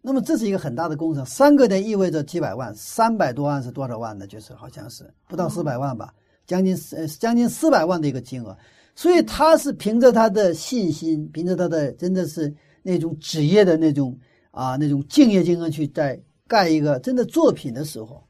[0.08, 4.26] 那么这是一个很大的工程，三个点意味着几百万，三百多万是多少万呢？
[4.26, 6.14] 就是好像是不到四百万吧，
[6.46, 8.58] 将近呃将近四百万的一个金额，
[8.96, 14.18] 所以他是凭着他的信心，凭着他的真的是那种职业的那种
[14.52, 16.18] 啊那种敬业精神去在
[16.48, 18.24] 盖一个真的作品的时候，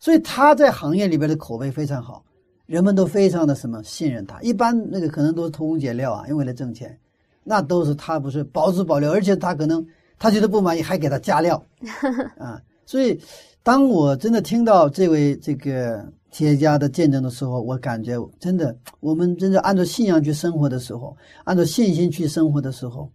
[0.00, 2.24] 所以他在行业里边的口碑非常好，
[2.66, 4.40] 人们都非常的什么信任他。
[4.40, 6.98] 一般那个可能都是偷工减料啊，因为为了挣钱，
[7.44, 9.86] 那都是他不是保质保量，而且他可能
[10.18, 11.62] 他觉得不满意还给他加料
[12.38, 12.60] 啊。
[12.84, 13.20] 所以，
[13.62, 23.10] 当我真的听到这位这个企业家的见证的时候，我感觉真的，我们真的按照信仰去生活的时候，按照信心去生活的时候，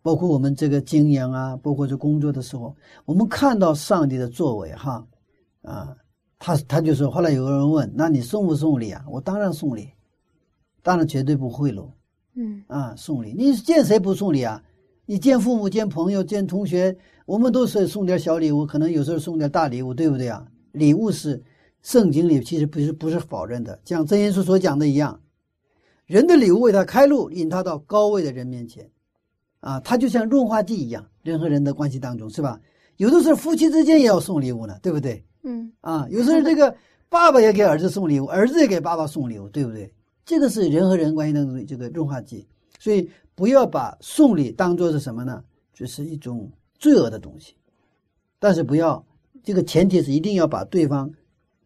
[0.00, 5.04] 包括我们这个经营啊，包括这工作的时候，我们看到上帝的作为哈，
[5.62, 5.96] 啊，
[6.38, 9.04] 他他就说，后来有个人问，那你送不送礼啊？
[9.10, 9.90] 我当然送礼，
[10.84, 11.88] 当然绝对不贿赂
[12.36, 14.62] 嗯啊，送礼，你见谁不送礼啊？
[15.06, 20.46] 你见父母、见朋友、见同学，我们都是送点小礼物，可能有时候送点大礼物，对不对啊？
[20.72, 21.42] 礼物是
[21.82, 25.20] 圣经里其实不是不是否认的，像真耶稣所讲的一样，
[26.06, 28.90] 人的礼物为他开路，引他到高位的人面前，
[29.60, 32.58] 啊，他就像润滑剂一样，人和人的关系当中是吧？
[32.96, 35.22] 有的时候夫妻之间也要送礼物呢，对不对？
[35.42, 36.74] 嗯，啊，有时候这个
[37.10, 39.92] 爸爸也给儿子送礼物，儿子也给爸爸送礼物，对不对？
[40.24, 42.46] 这个是人和人关系当中的这个润滑剂，
[42.78, 45.42] 所以不要把送礼当做是什么呢？
[45.72, 47.54] 就是一种罪恶的东西。
[48.38, 49.04] 但是不要，
[49.42, 51.10] 这个前提是一定要把对方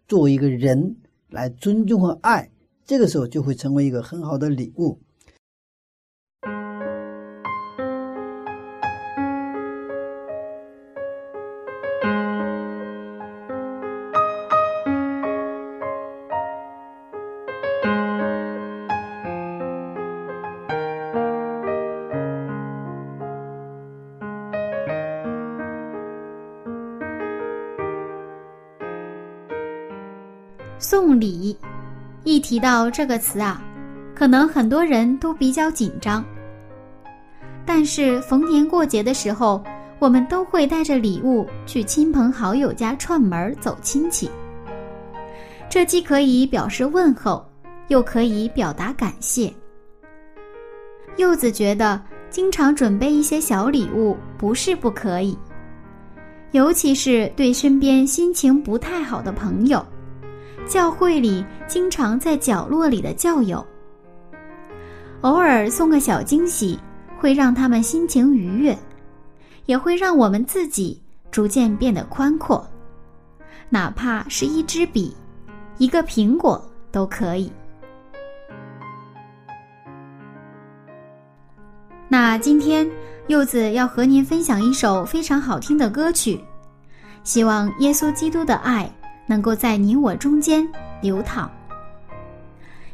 [0.07, 0.97] 作为一个人
[1.29, 2.51] 来尊重和爱，
[2.85, 4.99] 这个时候就会成为一个很好的礼物。
[32.49, 33.63] 提到这个词啊，
[34.15, 36.25] 可能很多人都比较紧张。
[37.67, 39.63] 但是逢年过节的时候，
[39.99, 44.31] 我们都会带着礼物去亲朋好友家串门走亲戚。
[45.69, 47.47] 这既可以表示问候，
[47.89, 49.53] 又可以表达感谢。
[51.19, 55.37] 柚子觉得，经常准备一些小礼物不是不可以，
[56.53, 59.85] 尤其是对身边心情不太好的朋友。
[60.69, 63.67] 教会里经常在角落里的教友，
[65.23, 66.79] 偶尔送个小惊喜，
[67.19, 68.79] 会让他们心情愉悦，
[69.65, 72.69] 也会让我们自己逐渐变得宽阔。
[73.71, 75.17] 哪怕是一支笔、
[75.79, 77.51] 一个苹果都可以。
[82.09, 82.87] 那今天
[83.27, 86.39] 柚子要和您分享一首非常好听的歌曲，
[87.25, 88.91] 希望耶稣基督的爱。
[89.29, 90.67] 能够在你我中间
[91.01, 91.49] 流淌，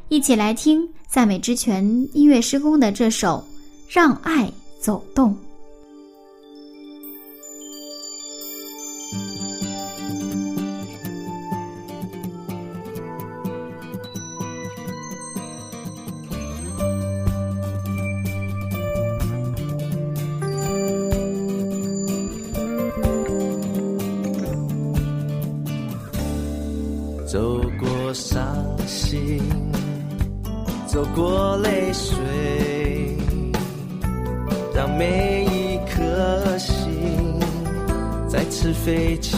[0.09, 3.42] 一起来听赞美之泉音乐施工的这首
[3.88, 5.31] 《让爱走动》。
[31.04, 32.16] 走过泪水，
[34.74, 37.38] 让每一颗心
[38.26, 39.36] 再次飞起。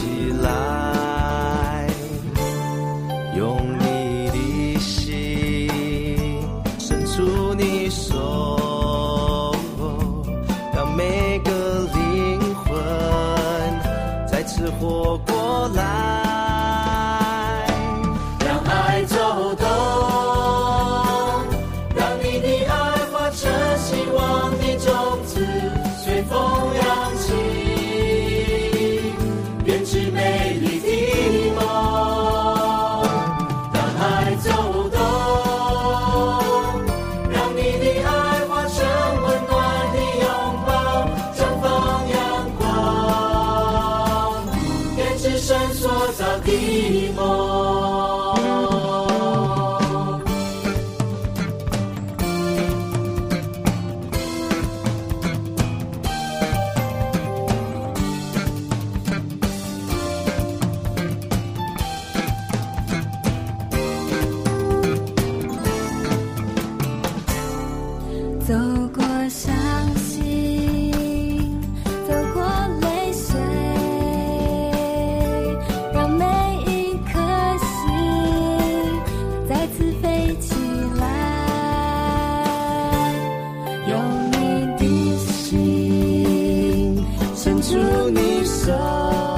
[87.47, 89.36] 牵住你手。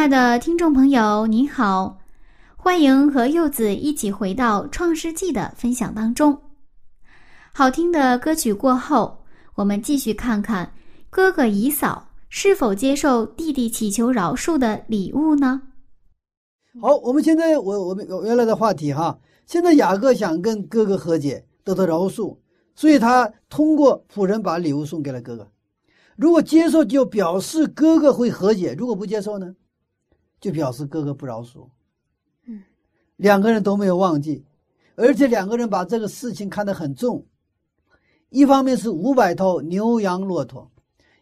[0.00, 1.98] 亲爱的听众朋友，你好，
[2.56, 6.40] 欢迎和柚子一起回到《创世纪》的分享当中。
[7.52, 9.18] 好听的歌曲过后，
[9.56, 10.72] 我们继续看看
[11.10, 15.60] 哥哥以嫂是否接受弟弟祈求饶恕的礼物呢？
[16.80, 22.38] 好，我们现在我我们原来的话题哈，现在雅各想跟哥哥和解，得到饶恕，
[22.74, 25.46] 所以他通过仆人把礼物送给了哥哥。
[26.16, 29.54] 如果接受，就表示哥哥会和解；如果不接受呢，
[30.40, 31.68] 就表示哥哥不饶恕。
[32.46, 32.62] 嗯，
[33.16, 34.44] 两个人都没有忘记，
[34.96, 37.24] 而且两个人把这个事情看得很重。
[38.30, 40.70] 一方面是五百头牛羊骆驼，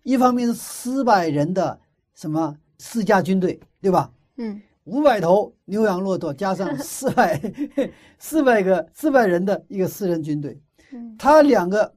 [0.02, 1.80] 一方面是四百人的
[2.14, 4.12] 什么四家军队，对吧？
[4.36, 7.40] 嗯，五百头牛羊骆驼加上 四百
[8.18, 10.60] 四百个四百人的一个私人军队，
[10.92, 11.92] 嗯他两个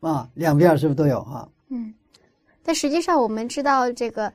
[0.00, 1.48] 啊两边是不是都有哈？
[1.68, 1.92] 嗯，
[2.62, 4.32] 但实际上我们知道这个，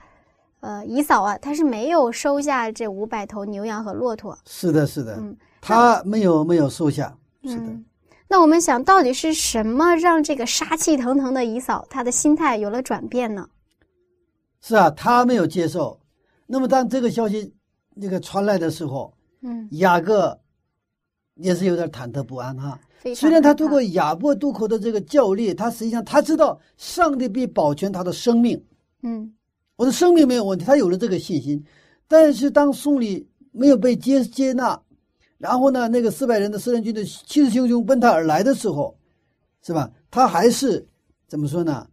[0.59, 4.37] 呃，姨嫂啊，他是没有收下这五百头牛羊和骆驼。
[4.45, 7.65] 是的，是的，嗯他没有没有收下，是的。
[7.65, 7.85] 嗯，
[8.27, 13.47] 那我们想到底是什么让这个杀气腾腾的姨嫂他的心态有了转变呢？
[14.61, 15.99] 是啊，他没有接受。
[16.45, 17.53] 那么当这个消息
[17.93, 20.39] 那个传来的时候，嗯，雅各
[21.35, 22.79] 也是有点忐忑不安哈。
[23.15, 28.61] 虽然他通过亚伯渡口的这个教练，他实际上他知道上帝必保全他的生命，
[29.03, 29.31] 嗯
[29.77, 31.63] 我的生命没有问题，他有了这个信心。
[32.09, 34.81] 但是当送礼没有被接接纳，
[35.37, 38.97] 然后呢，那个四百人的私人军队气势汹汹奔他而来的时候，
[39.61, 39.91] 是吧？
[40.09, 40.85] 他还是
[41.27, 41.87] 怎么说呢？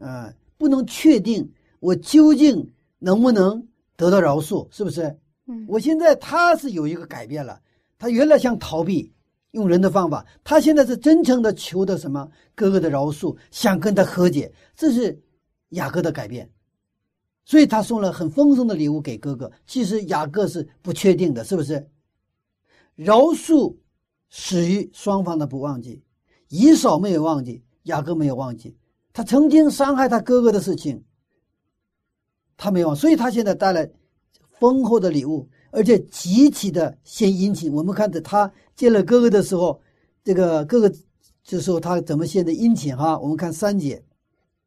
[0.00, 5.16] 呃，不能确定我究竟能不能得到饶恕，是不是？
[5.46, 7.60] 嗯我现在他是有一个改变了，
[7.98, 9.12] 他原来想逃避，
[9.52, 15.18] 用人的方法，他现在是真诚的求的什么哥哥的饶恕，想跟他和解，这是
[15.70, 16.50] 雅各的改变。
[17.44, 19.50] 所以他送了很丰盛的礼物给哥哥。
[19.66, 21.88] 其实雅各是不确定的，是不是？
[22.94, 23.74] 饶恕
[24.28, 26.02] 始于双方的不忘记，
[26.48, 28.76] 以扫没有忘记，雅各没有忘记，
[29.12, 31.02] 他曾经伤害他哥哥的事情，
[32.56, 33.90] 他没忘，所以他现在带来
[34.58, 37.72] 丰厚的礼物，而且极其的献殷勤。
[37.72, 39.80] 我们看着他见了哥哥的时候，
[40.22, 40.94] 这个哥哥
[41.42, 43.18] 这时候他怎么献的殷勤哈？
[43.18, 44.04] 我们看三节，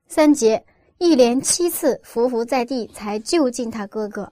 [0.07, 0.65] 三节
[1.03, 4.31] 一连七次伏伏在地，才就近他哥哥。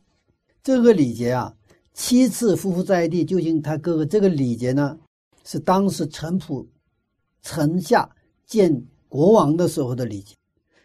[0.64, 1.54] 这个礼节啊，
[1.94, 4.98] 七次匍匐在地，就近他哥哥这个礼节呢，
[5.44, 6.66] 是当时陈普
[7.42, 8.10] 城下
[8.46, 10.34] 见国王的时候的礼节。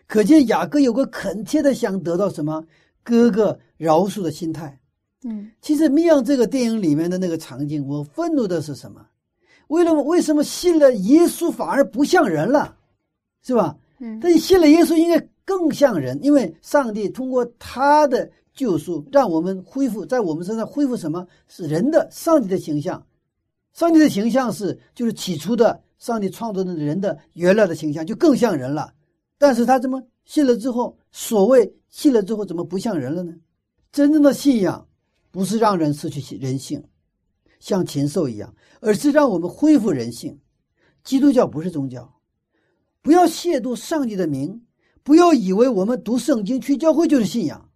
[0.08, 2.64] 可见雅各有个恳切的想得到什么
[3.04, 4.80] 哥哥饶恕的心态。
[5.22, 9.06] 嗯其实《密阳》这个电影里面的那个场景，我愤怒的是什么？
[9.68, 12.76] 为了为什么信了耶稣反而不像人了，
[13.44, 13.76] 是吧？
[14.00, 21.26] 嗯但你信了耶稣，应该更像人，因为上帝通过他的救赎，让我们恢复在我们身上恢复什么？
[21.48, 23.06] 是人的上帝的形象。
[23.72, 28.92] 上帝的形象是就是起初的上帝创造的人的原来的形象，就更像人了。
[29.38, 33.32] 但是他怎么信了之后，所谓信了之后怎么不像人了呢？
[33.92, 34.88] 真正的信仰
[35.30, 36.82] 不是让人失去人性，
[37.60, 40.40] 像禽兽一样，而是让我们恢复人性。
[41.04, 42.18] 基督教不是宗教，
[43.00, 44.65] 不要亵渎上帝的名，
[45.06, 47.70] 不要以为我们读圣经、去教会就是信仰，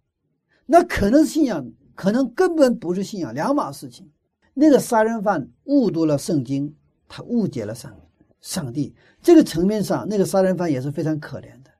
[0.65, 1.65] 那可能信仰，
[1.95, 4.11] 可能根本不是信仰，两码事情。
[4.53, 6.75] 那个杀人犯误读了圣经，
[7.07, 7.95] 他误解了上
[8.41, 8.93] 上帝。
[9.21, 11.71] 这个层面上，那个杀人犯也是非常可怜的。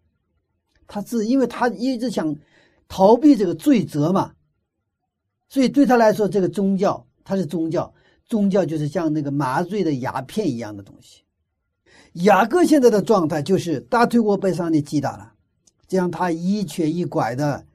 [0.87, 2.33] 他自因为他一直想
[2.87, 4.31] 逃避这个罪责嘛，
[5.49, 7.93] 所以对他来说，这个宗教他是宗教，
[8.25, 11.23] 宗教就是像那个麻醉的鸦片一样的东西。
[12.23, 15.33] 雅各现在的状态就是大腿骨被上帝击打了，
[15.91, 17.65] 这样他一瘸一拐的，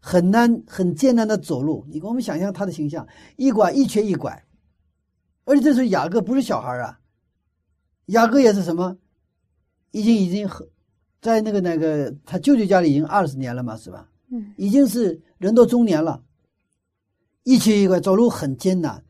[0.00, 1.86] 很难很艰难的走路。
[1.88, 3.06] 你给我们想象他的形象，
[3.36, 4.44] 一拐一瘸一拐，
[5.44, 6.98] 而且这时候雅各不是小孩啊，
[8.06, 8.98] 雅各也是什么，
[9.92, 10.66] 已经已经很
[11.22, 14.10] 在那个那个他舅舅家里已经二十年了嘛，是吧？
[14.30, 16.24] 嗯已经是人到中年了，
[17.44, 19.04] 一瘸一拐，走路很艰难。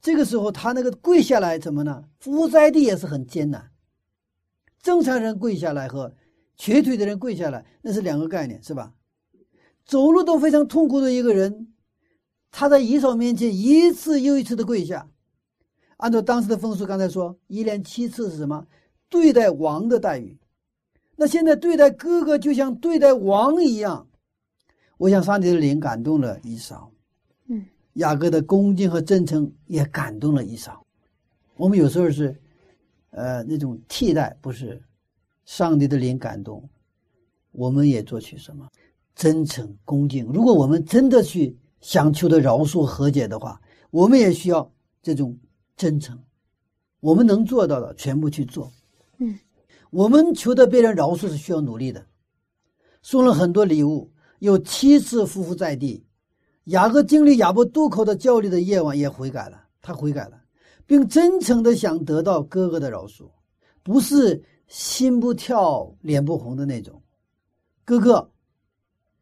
[0.00, 2.04] 这个时候，他那个跪下来怎么呢？
[2.20, 3.68] 伏在地也是很艰难。
[4.80, 6.14] 正常人跪下来和
[6.60, 8.92] 瘸腿的人跪下来，那是两个概念，是吧？
[9.86, 11.72] 走路都非常痛苦的一个人，
[12.50, 15.08] 他在以扫面前一次又一次的跪下。
[15.96, 18.66] 按照当时的风俗，刚才说一连七次是什么？
[19.08, 20.38] 对待王的待遇。
[21.16, 24.06] 那现在对待哥哥就像对待王一样。
[24.98, 26.92] 我想上帝的灵感动了以扫，
[27.48, 30.84] 嗯，雅各的恭敬和真诚也感动了以扫。
[31.56, 32.38] 我们有时候是，
[33.12, 34.78] 呃，那种替代，不是
[35.50, 36.62] 上帝的灵感动，
[37.50, 38.70] 我们也做去什么
[39.16, 40.24] 真诚恭敬。
[40.26, 44.72] 如果我们真的去想求得饶恕和解的话，我们也需要
[45.02, 45.36] 这种
[45.76, 46.16] 真诚。
[47.00, 48.70] 我们能做到的，全部去做。
[49.18, 49.36] 嗯，
[49.90, 52.06] 我们求得别人饶恕是需要努力的。
[53.02, 56.06] 送了很多礼物，有七次匍匐在地。
[56.66, 59.64] 雅各经历亚伯渡口的教虑的夜晚，也悔改了。
[59.82, 60.40] 他悔改了，
[60.86, 63.28] 并真诚的想得到哥哥的饶恕，
[63.82, 64.40] 不是
[64.70, 67.02] 心不跳、脸不红的那种。
[67.84, 68.30] 哥哥，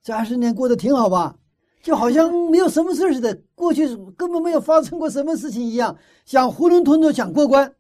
[0.03, 1.39] 这二十年过得挺好吧？
[1.83, 5.97] 就好像没有什么事似的，过去根本没有发生过什么事情一样，
[6.27, 7.75] 想囫囵吞吞想过关，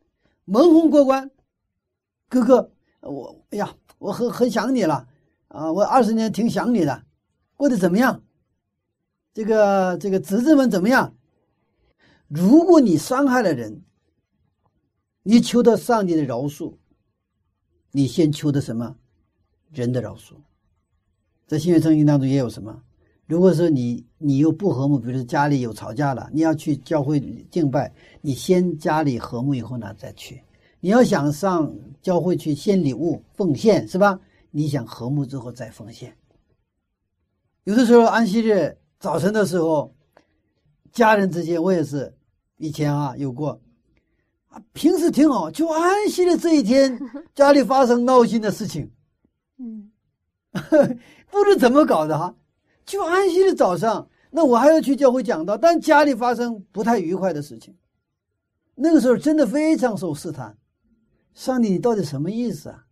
[0.46, 1.30] 蒙混过关。
[2.30, 5.06] 哥哥，我哎呀，我很很想你了
[5.48, 5.70] 啊！
[5.70, 7.04] 我二十年挺想你的，
[7.54, 8.22] 过得怎么样？
[9.34, 11.14] 这个这个侄子们怎么样？
[12.28, 13.82] 如果你伤害了人，
[15.22, 16.74] 你求得上帝的饶恕，
[17.92, 18.96] 你先求的什么？
[19.72, 20.32] 人的饶恕。
[21.46, 22.82] 在新约圣经当中也有什么？
[23.26, 27.20] 如果说你你又不和睦，比如说家里有吵架了，你要去教会
[27.50, 30.42] 敬拜，你先家里和睦以后呢再去。
[30.80, 34.18] 你要想上教会去献礼物奉献是吧？
[34.50, 36.16] 你想和睦之后再奉献。
[37.64, 39.94] 有的时候安息日早晨的时候，
[40.90, 42.14] 家人之间我也是
[42.56, 43.60] 以前啊有过，
[44.48, 46.98] 啊平时挺好，就安息的这一天
[47.34, 48.90] 家里发生闹心的事情，
[49.58, 49.90] 嗯
[51.30, 52.34] 不知怎么搞的哈。
[52.86, 57.76] 就安息的早上，那我还要去教会讲道，但家里发生不太愉快的事情，
[58.74, 60.56] 那个时候真的非常受试探。
[61.34, 62.86] 上帝，你到底什么意思啊？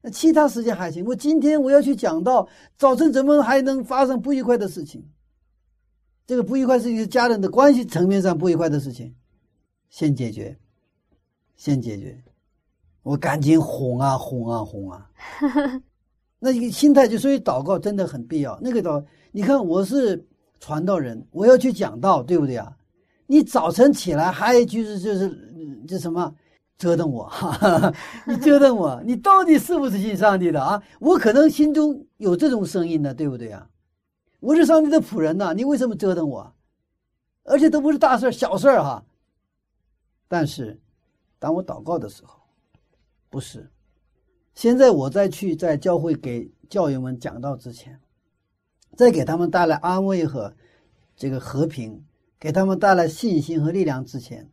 [0.00, 5.06] 那其他时间还行，我今天我要去讲道，早晨怎么还能发生不愉快的事情？
[6.26, 9.14] 这个不愉快事情是家人的关系层面上不愉快的事情，
[9.88, 10.56] 先解决，
[11.56, 12.16] 先解决。
[13.02, 15.10] 我赶紧哄啊哄啊哄啊。
[16.38, 18.58] 那一个心态就所以祷告真的很必要。
[18.60, 20.24] 那个祷，你看我是
[20.60, 22.76] 传道人，我要去讲道，对不对啊？
[23.26, 26.34] 你早晨起来还就是就是这什么
[26.78, 27.94] 折腾我，哈哈，
[28.26, 30.82] 你折腾我，你到底是不是信上帝的啊？
[31.00, 33.68] 我可能心中有这种声音呢，对不对啊？
[34.40, 36.54] 我是上帝的仆人呐，你为什么折腾我？
[37.44, 39.04] 而且都不是大事小事哈。
[40.28, 40.78] 但是，
[41.38, 42.38] 当我祷告的时候，
[43.30, 43.68] 不是。
[44.54, 47.98] 现在我再去在教会给教友们讲道之前，
[48.96, 50.52] 再给他们带来安慰和
[51.16, 52.04] 这个和平，
[52.38, 54.50] 给他们带来信心和力量之前，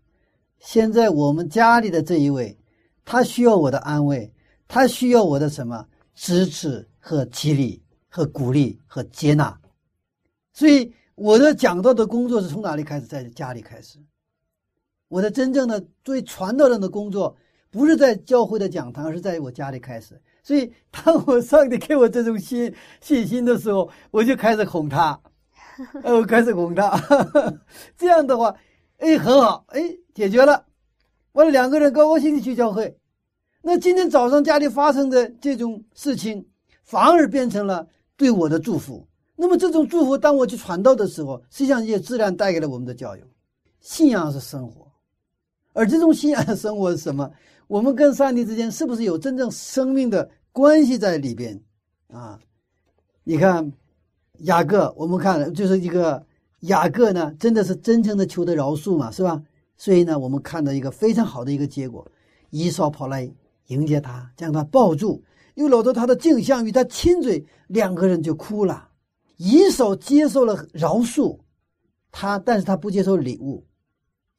[0.59, 2.57] 现在我们家里的这一位，
[3.03, 4.31] 他需要我的安慰，
[4.67, 9.59] 他需要我的什么支持和激励和鼓励和接纳，
[10.53, 13.07] 所以我的讲道的工作是从哪里开始？
[13.07, 13.97] 在家里开始，
[15.07, 17.35] 我的真正的作为传道人的工作。
[17.71, 20.17] 不是在教会的讲堂，而是在我家里开始。
[20.41, 25.19] 所以，当我上帝给我这种信信心的时候，我就开始哄他，
[26.01, 26.97] 呃，我开始哄他。
[27.97, 28.55] 这样的话，
[28.99, 29.81] 哎，很好，哎，
[30.13, 30.65] 解决了。
[31.33, 32.97] 完了，两个人高高兴兴去教会。
[33.61, 36.47] 那今天早上家里发生的这种事情，
[36.81, 37.85] 反而变成了
[38.15, 39.05] 对我的祝福。
[39.35, 43.23] 那么，这种祝福，当我去传道的时候，实际上也自然带给了我们的教友。
[43.81, 44.84] 信仰是生活，
[45.75, 47.29] 而这种信仰的生活是什么？
[47.67, 51.61] 我们跟上帝之间是不是有真正生命的关系在里边
[52.07, 52.39] 啊？
[53.25, 53.73] 你看
[54.39, 56.25] 雅各，我们看就是一个
[56.61, 59.43] 雅各呢，真的是真诚的求得饶恕嘛，是吧？
[59.75, 62.09] 所以呢，我们看到一个非常好的一个结果，
[62.51, 63.29] 以扫跑来
[63.67, 65.21] 迎接他，将他抱住，
[65.55, 68.89] 又搂着他的镜像与他亲嘴，两个人就哭了。
[69.37, 71.37] 以扫接受了饶恕，
[72.11, 73.65] 他但是他不接受礼物，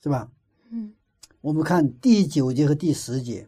[0.02, 0.30] 是吧？
[0.70, 0.94] 嗯。
[1.46, 3.46] 我们看第九节和第十节。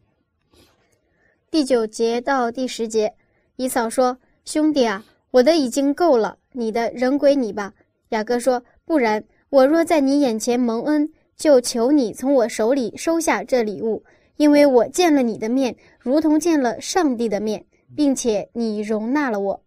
[1.51, 3.13] 第九节到第十节，
[3.57, 7.75] 以扫说：“兄弟啊，我的已经够了，你的仍归你吧。”
[8.11, 14.05] 雅各说：“不然，我若在你眼前蒙恩，就求你从我手里收下这礼物，
[14.37, 19.61] 因为我见了你的面，如同见了上帝的面，并且你容纳了我。”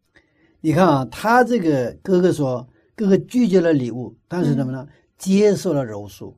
[0.61, 2.65] 你看啊，他这个哥哥说，
[2.95, 4.87] 哥哥拒绝了礼物，但是什么呢？
[5.17, 6.33] 接受了柔术。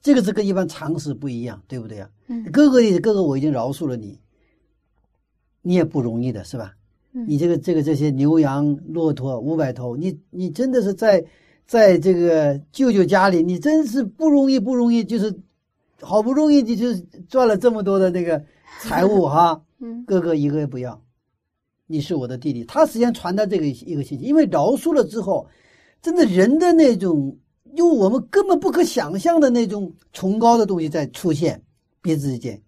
[0.00, 2.08] 这个是跟一般常识不一样，对不对啊？
[2.52, 4.18] 哥哥的哥哥，我已经饶恕了你，
[5.60, 6.72] 你也不容易的是吧？
[7.10, 11.24] 你这个这个这些牛羊骆驼五百头，你你真的是在
[11.66, 15.36] 在这个舅舅家里，你真是不容易不容易，就是
[16.00, 16.94] 好不容易你就
[17.28, 18.40] 赚了这么多的那个
[18.80, 19.60] 财物哈。
[20.06, 21.02] 哥哥一个也不要，
[21.86, 22.62] 你是我的弟弟。
[22.64, 25.48] 他实际上传达这个一个信息，因为饶恕了之后，
[26.00, 27.36] 真的人的那种。
[27.74, 31.62] 用我们根本不可想象的那种崇高的东西在出现，
[32.00, 32.60] 彼此之间。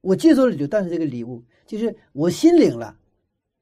[0.00, 2.96] 我接受了就，但是这个礼物就是我心领了，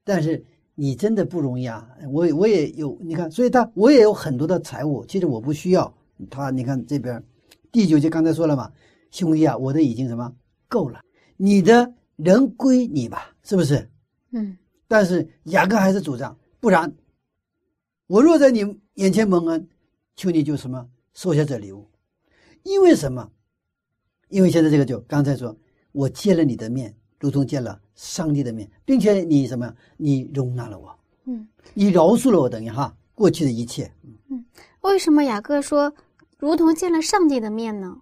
[0.03, 0.43] 但是
[0.75, 1.87] 你真的不容易啊！
[2.11, 5.93] 我我也有，你看，所以他我也有很多的财物，其实我不需要
[6.29, 6.49] 他。
[6.49, 7.23] 你看这边
[7.71, 8.71] 第九节刚才说了嘛，
[9.11, 10.33] 兄弟啊，我的已经什么
[10.67, 11.01] 够了，
[11.37, 13.89] 你的人归你吧，是不是？
[14.31, 14.57] 嗯
[14.87, 16.93] 但是雅各还是主张，不然，
[18.07, 18.63] 我若在你
[18.95, 19.67] 眼前蒙恩，
[20.15, 21.87] 求你就什么收下这礼物，
[22.63, 23.31] 因为什么？
[24.29, 25.55] 因为现在这个就刚才说，
[25.91, 29.75] 我见了你的面，如同见了上帝的面，并且你什么？
[29.97, 33.91] 你容纳了我，嗯，你饶恕了我，等于哈过去的一切。
[34.29, 34.43] 嗯
[34.81, 35.93] 为什么雅各说
[36.37, 38.01] 如同见了上帝的面呢？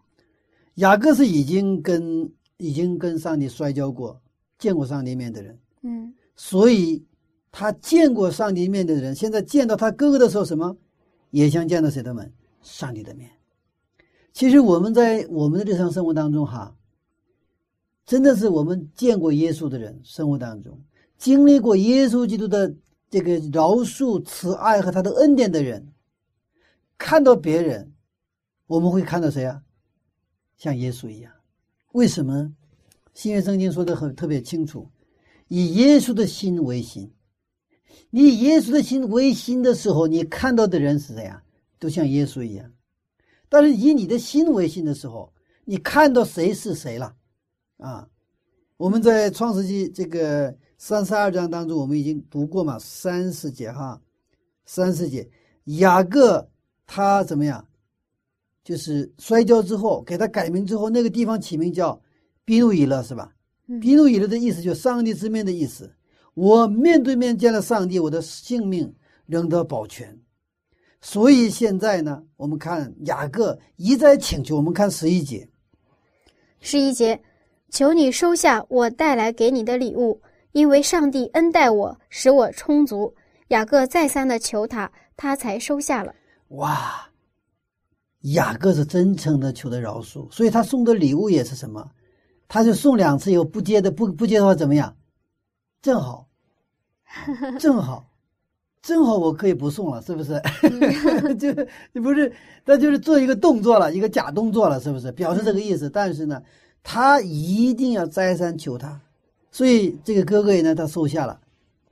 [0.75, 4.19] 雅各是已经跟已经跟上帝摔跤过、
[4.57, 7.05] 见过上帝面的人，嗯所以
[7.51, 10.75] 他见过上帝面的人，现在见到他哥哥的时候，什么
[11.31, 12.31] 也像见到谁的门？
[12.61, 13.31] 上帝的面。
[14.31, 16.75] 其实我们在我们的日常生活当中，哈，
[18.05, 20.79] 真的是我们见过耶稣的人，生活当中
[21.17, 22.73] 经历过耶稣基督的
[23.09, 25.91] 这个饶恕、慈爱和他的恩典的人，
[26.97, 27.91] 看到别人，
[28.67, 29.61] 我们会看到谁啊？
[30.57, 31.33] 像耶稣一样。
[31.93, 32.53] 为什么？
[33.13, 34.87] 新约圣经说的很特别清楚。
[35.49, 37.11] 以耶稣的心为心，
[38.09, 41.41] 你以耶稣的心为心的时候，你看到的人是谁呀？
[41.79, 42.71] 都像耶稣一样。
[43.49, 45.33] 但是以你的心为心的时候，
[45.65, 47.15] 你看到谁是谁了？
[47.77, 48.07] 啊，
[48.77, 54.01] 我们在创世纪这个三十二章当中，我们已经读过嘛，三十节哈，
[54.65, 55.29] 三十节，
[55.65, 56.49] 雅各
[56.85, 57.67] 他怎么样？
[58.63, 61.99] 就是摔跤之后，给他改名之后，那个地方起名叫
[62.45, 63.33] 比努以勒，是吧？
[63.81, 65.91] 比努以勒的意思就是上帝之面的意思。
[66.33, 68.93] 我面对面见了上帝，我的性命
[69.25, 70.17] 仍得保全。
[71.01, 75.49] 所以现在呢，我们看雅各一再请求，我们看十一节，
[76.59, 77.21] 十一节，
[77.69, 80.21] 求你收下我带来给你的礼物，
[80.51, 83.13] 因为上帝恩待我，使我充足。
[83.47, 86.15] 雅各再三的求他，他才收下了。
[86.49, 87.09] 哇，
[88.21, 91.89] 雅各是真诚的求的饶恕，所以他送的礼物也是什么？
[92.47, 94.95] 他就送两次以后不接的不不接的话怎么样？
[95.81, 96.27] 正好，
[97.59, 98.05] 正好，
[98.81, 100.39] 正好我可以不送了，是不是？
[101.39, 101.49] 就
[101.91, 102.31] 你不是，
[102.65, 105.11] 那就是做一个动作了，一个假动作了，是不是？
[105.11, 105.89] 表示这个意思。
[105.89, 106.41] 但是呢，
[106.83, 108.99] 他一定要再三求他，
[109.51, 111.39] 所以这个哥哥也呢，他收下了，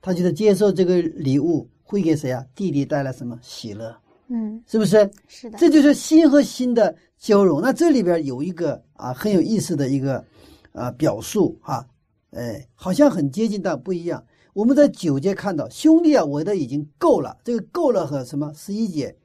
[0.00, 2.44] 他觉得接受这个礼物会给谁啊？
[2.54, 3.96] 弟弟带来什么喜乐？
[4.28, 5.10] 嗯，是不是？
[5.26, 7.60] 是的，这就是心和心的交融。
[7.60, 10.24] 那这里边有一个啊很有意思的一个
[10.72, 11.84] 啊表述哈、
[12.30, 14.24] 哎，好像很接近，但不一样。
[14.52, 17.38] 我们在九节看到兄弟啊，我的已经够了。
[17.44, 18.52] 这个够了和什么？
[18.54, 19.16] 十一节，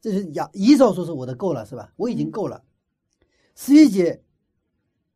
[0.00, 1.92] 这是雅以扫说是我的够了是吧？
[1.96, 2.62] 我已经够了。
[3.54, 4.22] 十一节，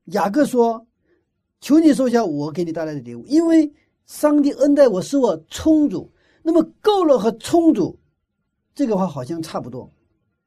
[0.06, 0.86] 雅各说
[1.60, 3.72] ：“求你收下我给你带来的礼物，因为
[4.06, 6.12] 上帝恩待我，使我充足。”
[6.44, 7.96] 那么够了和充足，
[8.74, 9.88] 这个话好像差不多，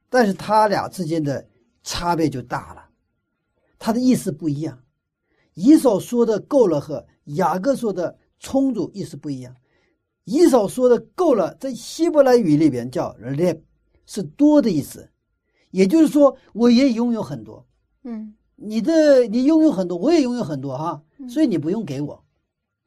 [0.09, 1.47] 但是他俩之间的
[1.83, 2.89] 差别就大了，
[3.79, 4.77] 他的意思不一样。
[5.55, 9.53] 以扫说的够了和雅各说的充足意思不一样。
[10.25, 13.59] 以扫说的够了，在希伯来语里边叫 “leb”，
[14.05, 15.09] 是多的意思，
[15.71, 17.65] 也就是说我也拥有很多。
[18.03, 22.23] 嗯你的你拥有很多，我也拥有很多哈，所以你不用给我，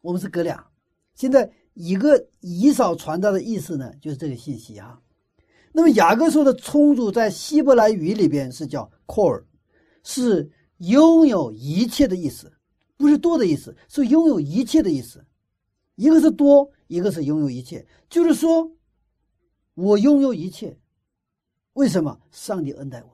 [0.01, 0.67] 我们是哥俩。
[1.15, 5.01] 现在一个以扫传达的意思呢，就是这个信息哈。
[5.71, 9.45] 那么雅各说的充足，在希伯来语里边是叫 “core”，
[10.03, 12.51] 是拥有一切的意思，
[12.99, 15.25] 不是多的意思，是拥有一切的意思。
[15.95, 18.71] 一个是多，一个是拥有一切，就是说，
[19.75, 20.79] 我拥有一切。
[21.73, 22.21] 为什么？
[22.31, 23.11] 上帝恩待我。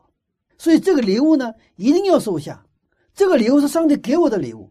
[0.58, 2.66] 所以这个礼物呢，一定要收下。
[3.14, 4.70] 这个礼物是上帝给我的礼物，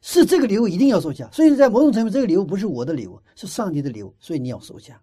[0.00, 1.30] 是这个礼物一定要收下。
[1.32, 5.00] 所以在某种程度，这个礼物不是我的礼物，是上帝的礼物，所以你要收下。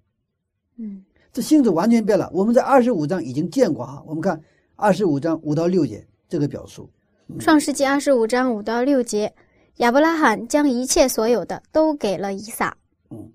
[0.75, 2.29] 嗯这性质完全变了。
[2.33, 4.41] 我们在二十五章已经见过哈，我们看
[4.75, 6.89] 二十五章五到六节这个表述。
[7.37, 9.31] 创世纪二十五章五到六节，
[9.77, 12.75] 亚伯拉罕将一切所有的都给了以撒。
[13.11, 13.31] 嗯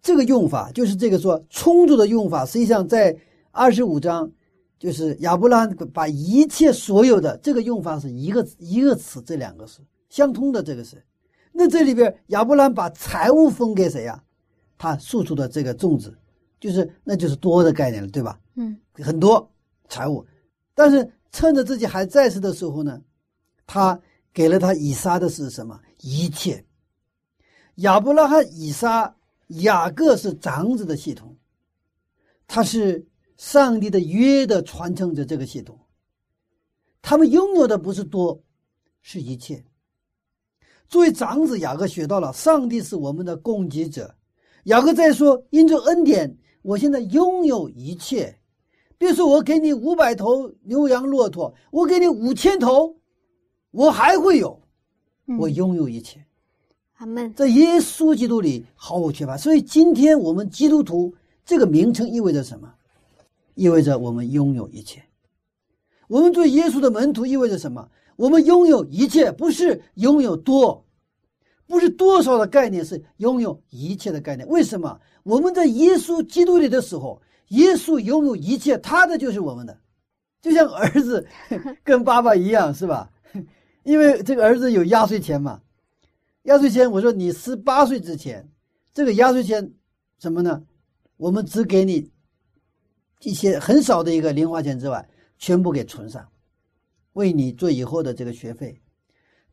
[0.00, 3.14] 这个用法就是这个说充足的用法，实际上在
[3.50, 4.30] 二十五章，
[4.78, 10.62] 就是亚伯拉罕把一切所有的这个用法是一个一个词，这两个是相通的。
[10.62, 11.02] 这个是，
[11.52, 14.22] 那这里边亚伯拉罕把财物分给谁呀、
[14.78, 16.16] 他输出的这个种子，
[16.60, 18.38] 就是那就是多的概念了，对吧？
[18.54, 19.50] 嗯很多
[19.88, 20.24] 财物，
[20.74, 22.98] 但是趁着自己还在世的时候呢，
[23.68, 24.00] 他
[24.32, 25.78] 给了他以撒的是什么？
[26.00, 26.64] 一切。
[27.76, 29.14] 亚伯拉罕、以撒、
[29.48, 31.36] 雅各是长子的系统，
[32.46, 33.06] 他是
[33.36, 35.22] 上帝的约的传承者。
[35.24, 35.78] 这个系统，
[37.02, 38.42] 他们拥有的不是多，
[39.02, 39.62] 是一切。
[40.88, 44.16] 作为长子，雅各学到了上帝是我们的供给者，
[44.64, 48.40] 雅各再说，因着恩典，我现在拥有一切。
[48.96, 52.97] 比如说，我给你五百头牛羊骆驼，我给你五千头，
[53.70, 54.60] 我还会有，
[55.38, 56.24] 我嗯拥有一切。
[56.96, 57.32] 阿门。
[57.34, 59.36] 在耶稣基督里毫无缺乏。
[59.36, 61.14] 所以今天我们基督徒
[61.44, 62.72] 这个名称意味着什么？
[63.54, 65.02] 意味着我们拥有一切。
[66.06, 67.88] 我们做耶稣的门徒意味着什么？
[68.16, 70.84] 我们拥有一切，不是拥有多，
[71.66, 74.48] 不是多少的概念，是拥有一切的概念。
[74.48, 74.98] 为什么？
[75.22, 79.78] 我们在耶稣基督里的时候，耶稣拥有一切，他的就是我们的，
[80.40, 81.26] 就像儿子
[81.84, 83.10] 跟爸爸一样，是吧？
[83.88, 85.62] 因为这个儿子有压岁钱嘛，
[86.42, 88.46] 压岁钱，我说你十八岁之前，
[88.92, 89.72] 这个压岁钱
[90.18, 90.62] 什么呢？
[91.16, 92.10] 我们只给你
[93.22, 95.08] 一些很少的一个零花钱之外，
[95.38, 96.28] 全部给存上，
[97.14, 98.78] 为你做以后的这个学费。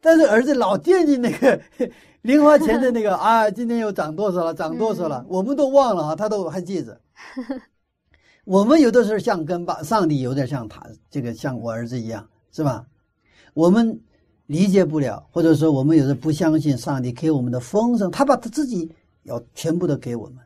[0.02, 1.62] 但是儿子老惦记那个
[2.22, 7.00] 零花钱的那个 啊，今天又涨多少了，涨多少了，我们都忘了啊，他都还记着。
[8.44, 12.86] 我们有的时候像跟爸上帝有点像他这个像我儿子一样，是吧？
[13.54, 14.02] 我们
[14.48, 18.92] 理解不了，或者说我们有时不相信上帝给我们的丰盛，他把他自己
[19.24, 20.38] 要全部的给我们。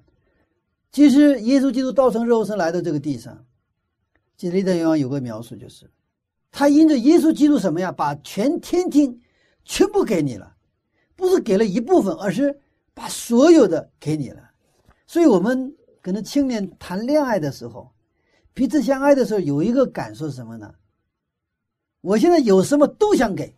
[0.92, 3.46] 其实耶稣基督道成肉身来到这个地上，
[4.38, 5.90] 其实历代愿望有个描述，就是
[6.52, 9.22] 他因着耶稣基督什么呀，把全天庭
[9.64, 10.56] 全部给你了，
[11.16, 12.58] 不是给了一部分，而是
[12.94, 14.42] 把所有的给你了。
[15.06, 17.92] 所以我们可能青年谈恋爱的时候，
[18.54, 20.74] 彼此相爱的时候，有一个感受是什么呢？
[22.02, 23.54] 我现在有什么都想给，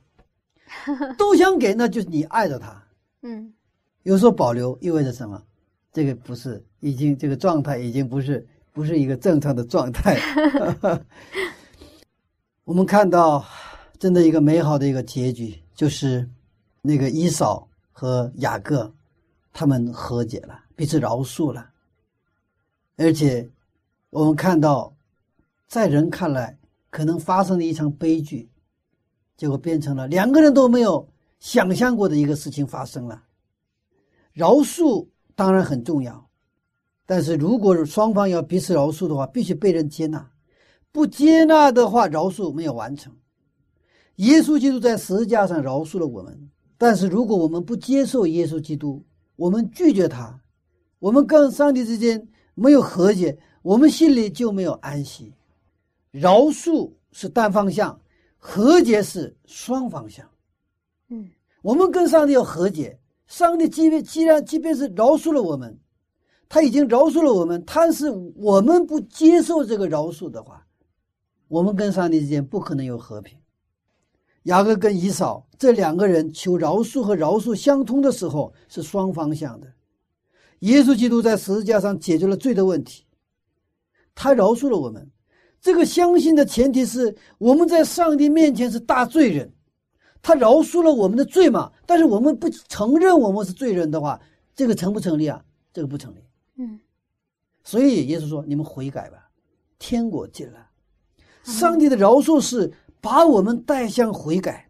[1.18, 2.84] 都想给，那就是你爱着他。
[3.22, 3.54] 嗯
[4.04, 5.42] 有所保留意味着什么？
[5.94, 10.18] 这个不是，已经这个状态已经不是不是一个正常的状态。
[12.64, 13.46] 我们看到，
[14.00, 16.28] 真的一个美好的一个结局，就是
[16.82, 18.92] 那个伊嫂和雅各
[19.54, 21.70] 他们和解了，彼此饶恕了，
[22.98, 23.48] 而且
[24.10, 24.96] 我们看到，
[25.68, 26.58] 在人看来
[26.90, 28.50] 可能发生了一场悲剧，
[29.42, 33.24] 结果变成了两个人都没有想象过的一个事情发生了。
[34.34, 36.30] 饶恕当然很重要，
[37.08, 40.30] 但是如果双方要彼此饶恕的话，必须被人接纳。
[40.92, 43.12] 不接纳的话，饶恕没有完成。
[44.18, 49.04] 耶稣基督在十字架上饶恕了我们，但是如果我们不接受耶稣基督，
[49.38, 50.40] 我们拒绝他，
[51.00, 55.34] 我们跟上帝之间没有和解，我们心里就没有安息。
[56.12, 58.00] 饶恕是单方向，
[58.44, 60.28] 和解是双方向。
[61.10, 61.30] 嗯
[61.62, 65.80] 我们跟上帝要和解，上帝即便既然即便是饶恕了我们，
[66.50, 70.66] 他已经饶恕了我们，但是我们不接受这个饶恕的话，
[71.48, 73.38] 我们跟上帝之间不可能有和平。
[74.46, 79.72] 雅各跟以扫这两个人求饶恕和饶恕相通的时候是双方向的。
[80.62, 83.06] 耶稣基督在十字架上解决了罪的问题，
[84.16, 85.12] 他饶恕了我们。
[85.62, 89.54] 这个相信的前提是我们在上帝面前是大罪人。
[90.24, 91.72] 他饶恕了我们的罪嘛？
[91.86, 94.20] 但是我们不承认我们是罪人的话，
[94.56, 95.44] 这个成不成立啊？
[95.72, 96.20] 这个不成立。
[96.58, 96.80] 嗯
[97.64, 99.30] 所以耶稣说：“你们悔改吧，
[99.78, 100.68] 天国近了。”
[101.44, 104.70] 上帝的饶恕是把我们带向悔改，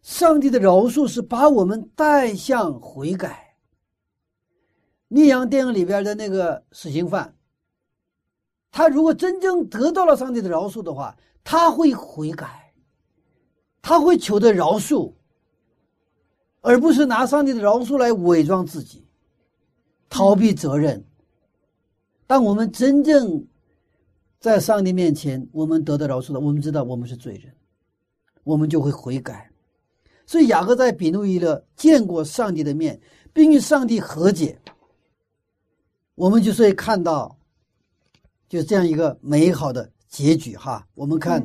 [0.00, 3.56] 上帝的饶恕是把我们带向悔改。
[5.08, 7.34] 密阳电影里边的那个死刑犯，
[8.72, 11.14] 他如果真正得到了上帝的饶恕的话，
[11.44, 12.72] 他会悔改，
[13.82, 15.12] 他会求得饶恕，
[16.62, 19.06] 而不是拿上帝的饶恕来伪装自己，
[20.08, 21.04] 逃避责任。
[22.26, 23.46] 当我们真正
[24.40, 27.54] 在上帝面前，我们得到饶恕了，我们知道我们是罪人，
[28.42, 29.50] 我们就会悔改。
[30.24, 32.98] 所以雅各在比努伊勒见过上帝的面，
[33.34, 34.58] 并与上帝和解。
[36.14, 37.36] 我们就会看到，
[38.52, 40.86] 就这样一个美好的结局哈。
[40.94, 41.42] 我们看，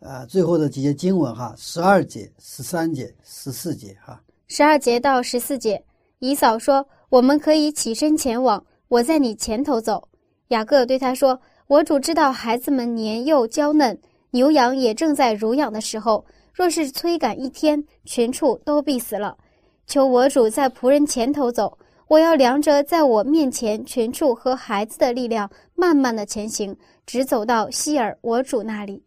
[0.00, 4.20] 啊、最后的几节经文哈，十二节、十三节、十四节哈。
[4.48, 5.80] 十二节到十四节，
[6.18, 10.08] 以扫说：“我们可以起身前往，我在你前头走。”
[10.50, 13.96] 雅各对他说：“我主知道孩子们年幼娇嫩，
[14.32, 19.38] 牛羊也正在乳养的时候，若是催赶一天，群畜都必死了。
[19.86, 21.78] 求我主在仆人前头走，
[22.12, 29.02] 我要量着在我面前群畜和孩子的力量，慢慢的前行，直走到希尔我主那里。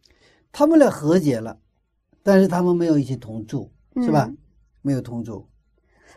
[0.50, 1.56] 他们俩和解了，
[2.24, 3.70] 但是他们没有一起同住，
[4.02, 4.24] 是吧？
[4.28, 4.36] 嗯
[4.82, 5.48] 没有同住，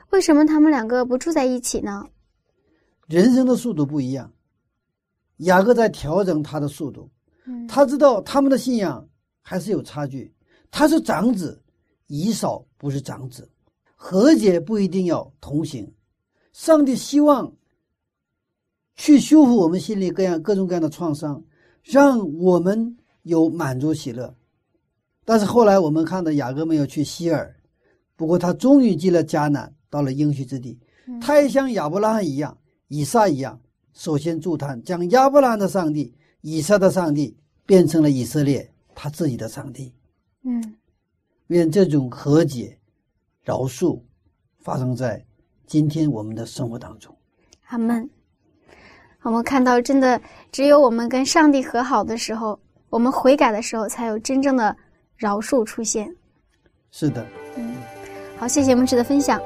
[0.10, 2.08] 为什么他们两个不住在一起呢？
[3.08, 4.32] 人生的速度不一样。
[5.38, 7.10] 雅各在调整他的速度，
[7.46, 9.08] 嗯他知道他们的信仰
[9.42, 10.34] 还是有差距。
[10.72, 11.62] 他是长子，
[12.08, 13.48] 以扫不是长子，
[13.96, 15.92] 和解不一定要同行。
[16.52, 17.54] 上帝希望
[18.96, 21.44] 去修复我们心里各样各种各样的创伤，
[21.84, 24.36] 让我们有满足喜乐。
[25.24, 27.56] 但是后来我们看到雅各没有去希尔，
[28.16, 30.78] 不过他终于进了迦南，到了应许之地。
[31.22, 33.60] 他也像亚伯拉罕一样、以撒一样，
[33.94, 37.36] 首先助他，将亚伯拉罕的上帝、以撒的上帝
[37.66, 39.94] 变成了以色列他自己的上帝。
[40.44, 40.76] 嗯，
[41.48, 42.78] 愿这种和解、
[43.44, 44.00] 饶恕
[44.60, 45.24] 发生在
[45.70, 47.16] 今天我们的生活当中。
[47.68, 48.10] 阿门。
[49.22, 50.20] 我们看到，真的
[50.52, 52.60] 只有我们跟上帝和好的时候，
[52.90, 54.76] 我们悔改的时候，才有真正的
[55.16, 56.12] 饶恕出现。
[56.90, 57.24] 是的，
[57.56, 57.76] 嗯
[58.36, 59.40] 好，谢谢牧师的分享。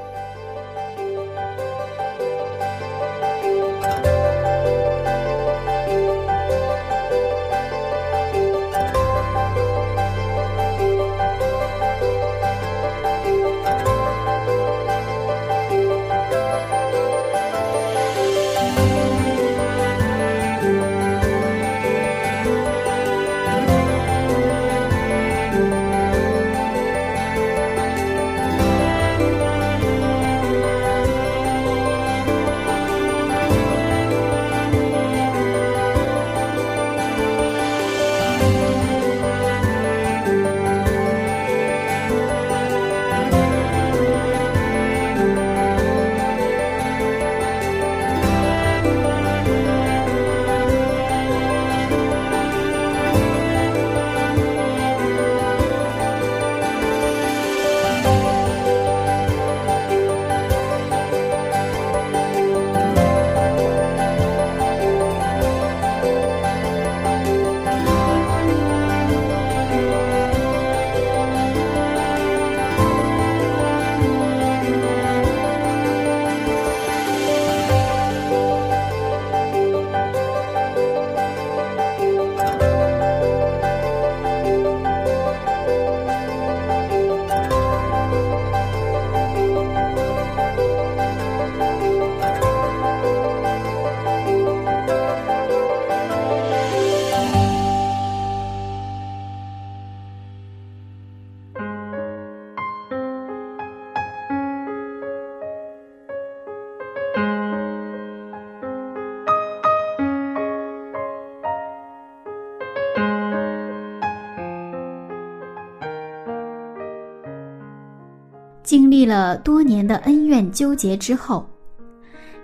[119.04, 121.48] 了多年的恩怨纠结之后，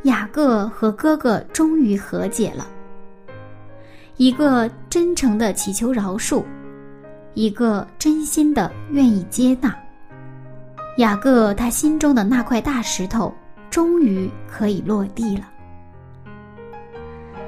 [0.04, 2.66] 雅各和哥哥终于和解了。
[4.16, 6.44] 一个真诚的祈求饶恕，
[7.34, 9.74] 一个真心的愿意接纳。
[10.98, 13.32] 雅各他心中的那块大石头
[13.70, 15.48] 终于可以落地了。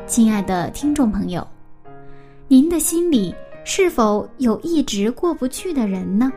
[0.07, 1.47] 亲爱的听众朋友，
[2.49, 3.35] 您的心里
[3.65, 6.33] 是否有一直过不去的人呢？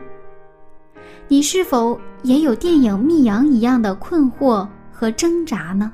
[1.28, 5.92] 你是否也有电影《密阳》一样的困惑和挣扎呢？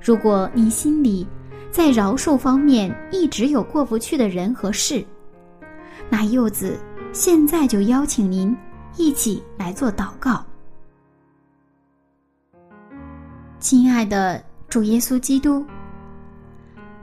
[0.00, 1.26] 如果你心里
[1.70, 5.04] 在饶恕方面一直有过不去的人和事，
[6.08, 6.78] 那柚子
[7.12, 8.56] 现在就邀请您
[8.96, 10.44] 一起来做祷告。
[13.60, 15.64] 亲爱的主耶稣基督，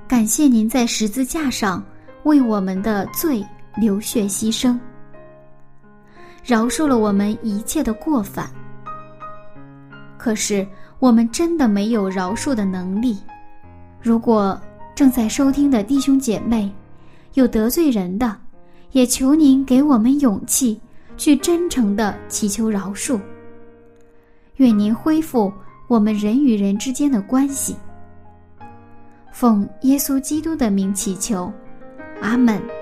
[0.05, 1.81] 感谢您在十字架上
[2.23, 3.45] 为我们的罪
[3.79, 4.77] 流血牺牲。
[6.47, 8.49] 饶恕了我们一切的过犯，
[10.17, 10.65] 可是
[10.97, 13.17] 我们真的没有饶恕的能力。
[14.01, 14.57] 如果
[14.95, 16.73] 正在收听的弟兄姐妹
[17.33, 18.33] 有得罪人的，
[18.93, 20.79] 也求您给我们勇气，
[21.17, 23.19] 去真诚的祈求饶恕。
[24.55, 25.51] 愿您恢复
[25.89, 27.75] 我们人与人之间的关系。
[29.33, 31.51] 奉耶稣基督的名祈求，
[32.21, 32.76] 阿门。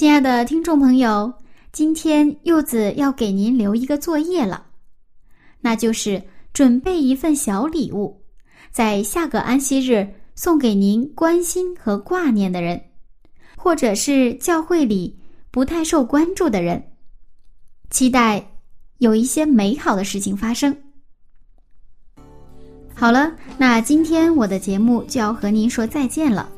[0.00, 1.30] 亲爱的听众朋友，
[1.72, 4.64] 今天柚子要给您留一个作业了，
[5.60, 6.22] 那就是
[6.54, 8.22] 准备一份小礼物，
[8.70, 12.80] 在下个安息日送给您关心和挂念的人，
[13.58, 15.20] 或者是教会里
[15.50, 16.82] 不太受关注的人，
[17.90, 18.42] 期待
[19.00, 20.74] 有一些美好的事情发生。
[22.94, 26.48] 好了，那今天我的节目就要和您说再见了，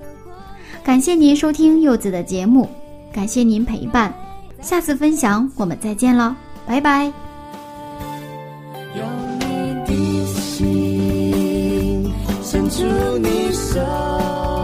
[0.85, 2.69] 感谢您收听柚子的节目。
[3.13, 4.13] 感谢您陪伴，
[4.61, 6.35] 下次分享我们再见了，
[6.67, 7.05] 拜拜。
[8.95, 9.05] 有
[9.39, 9.47] 你
[9.87, 12.13] 的心，
[12.71, 12.85] 出
[13.19, 14.62] 你手。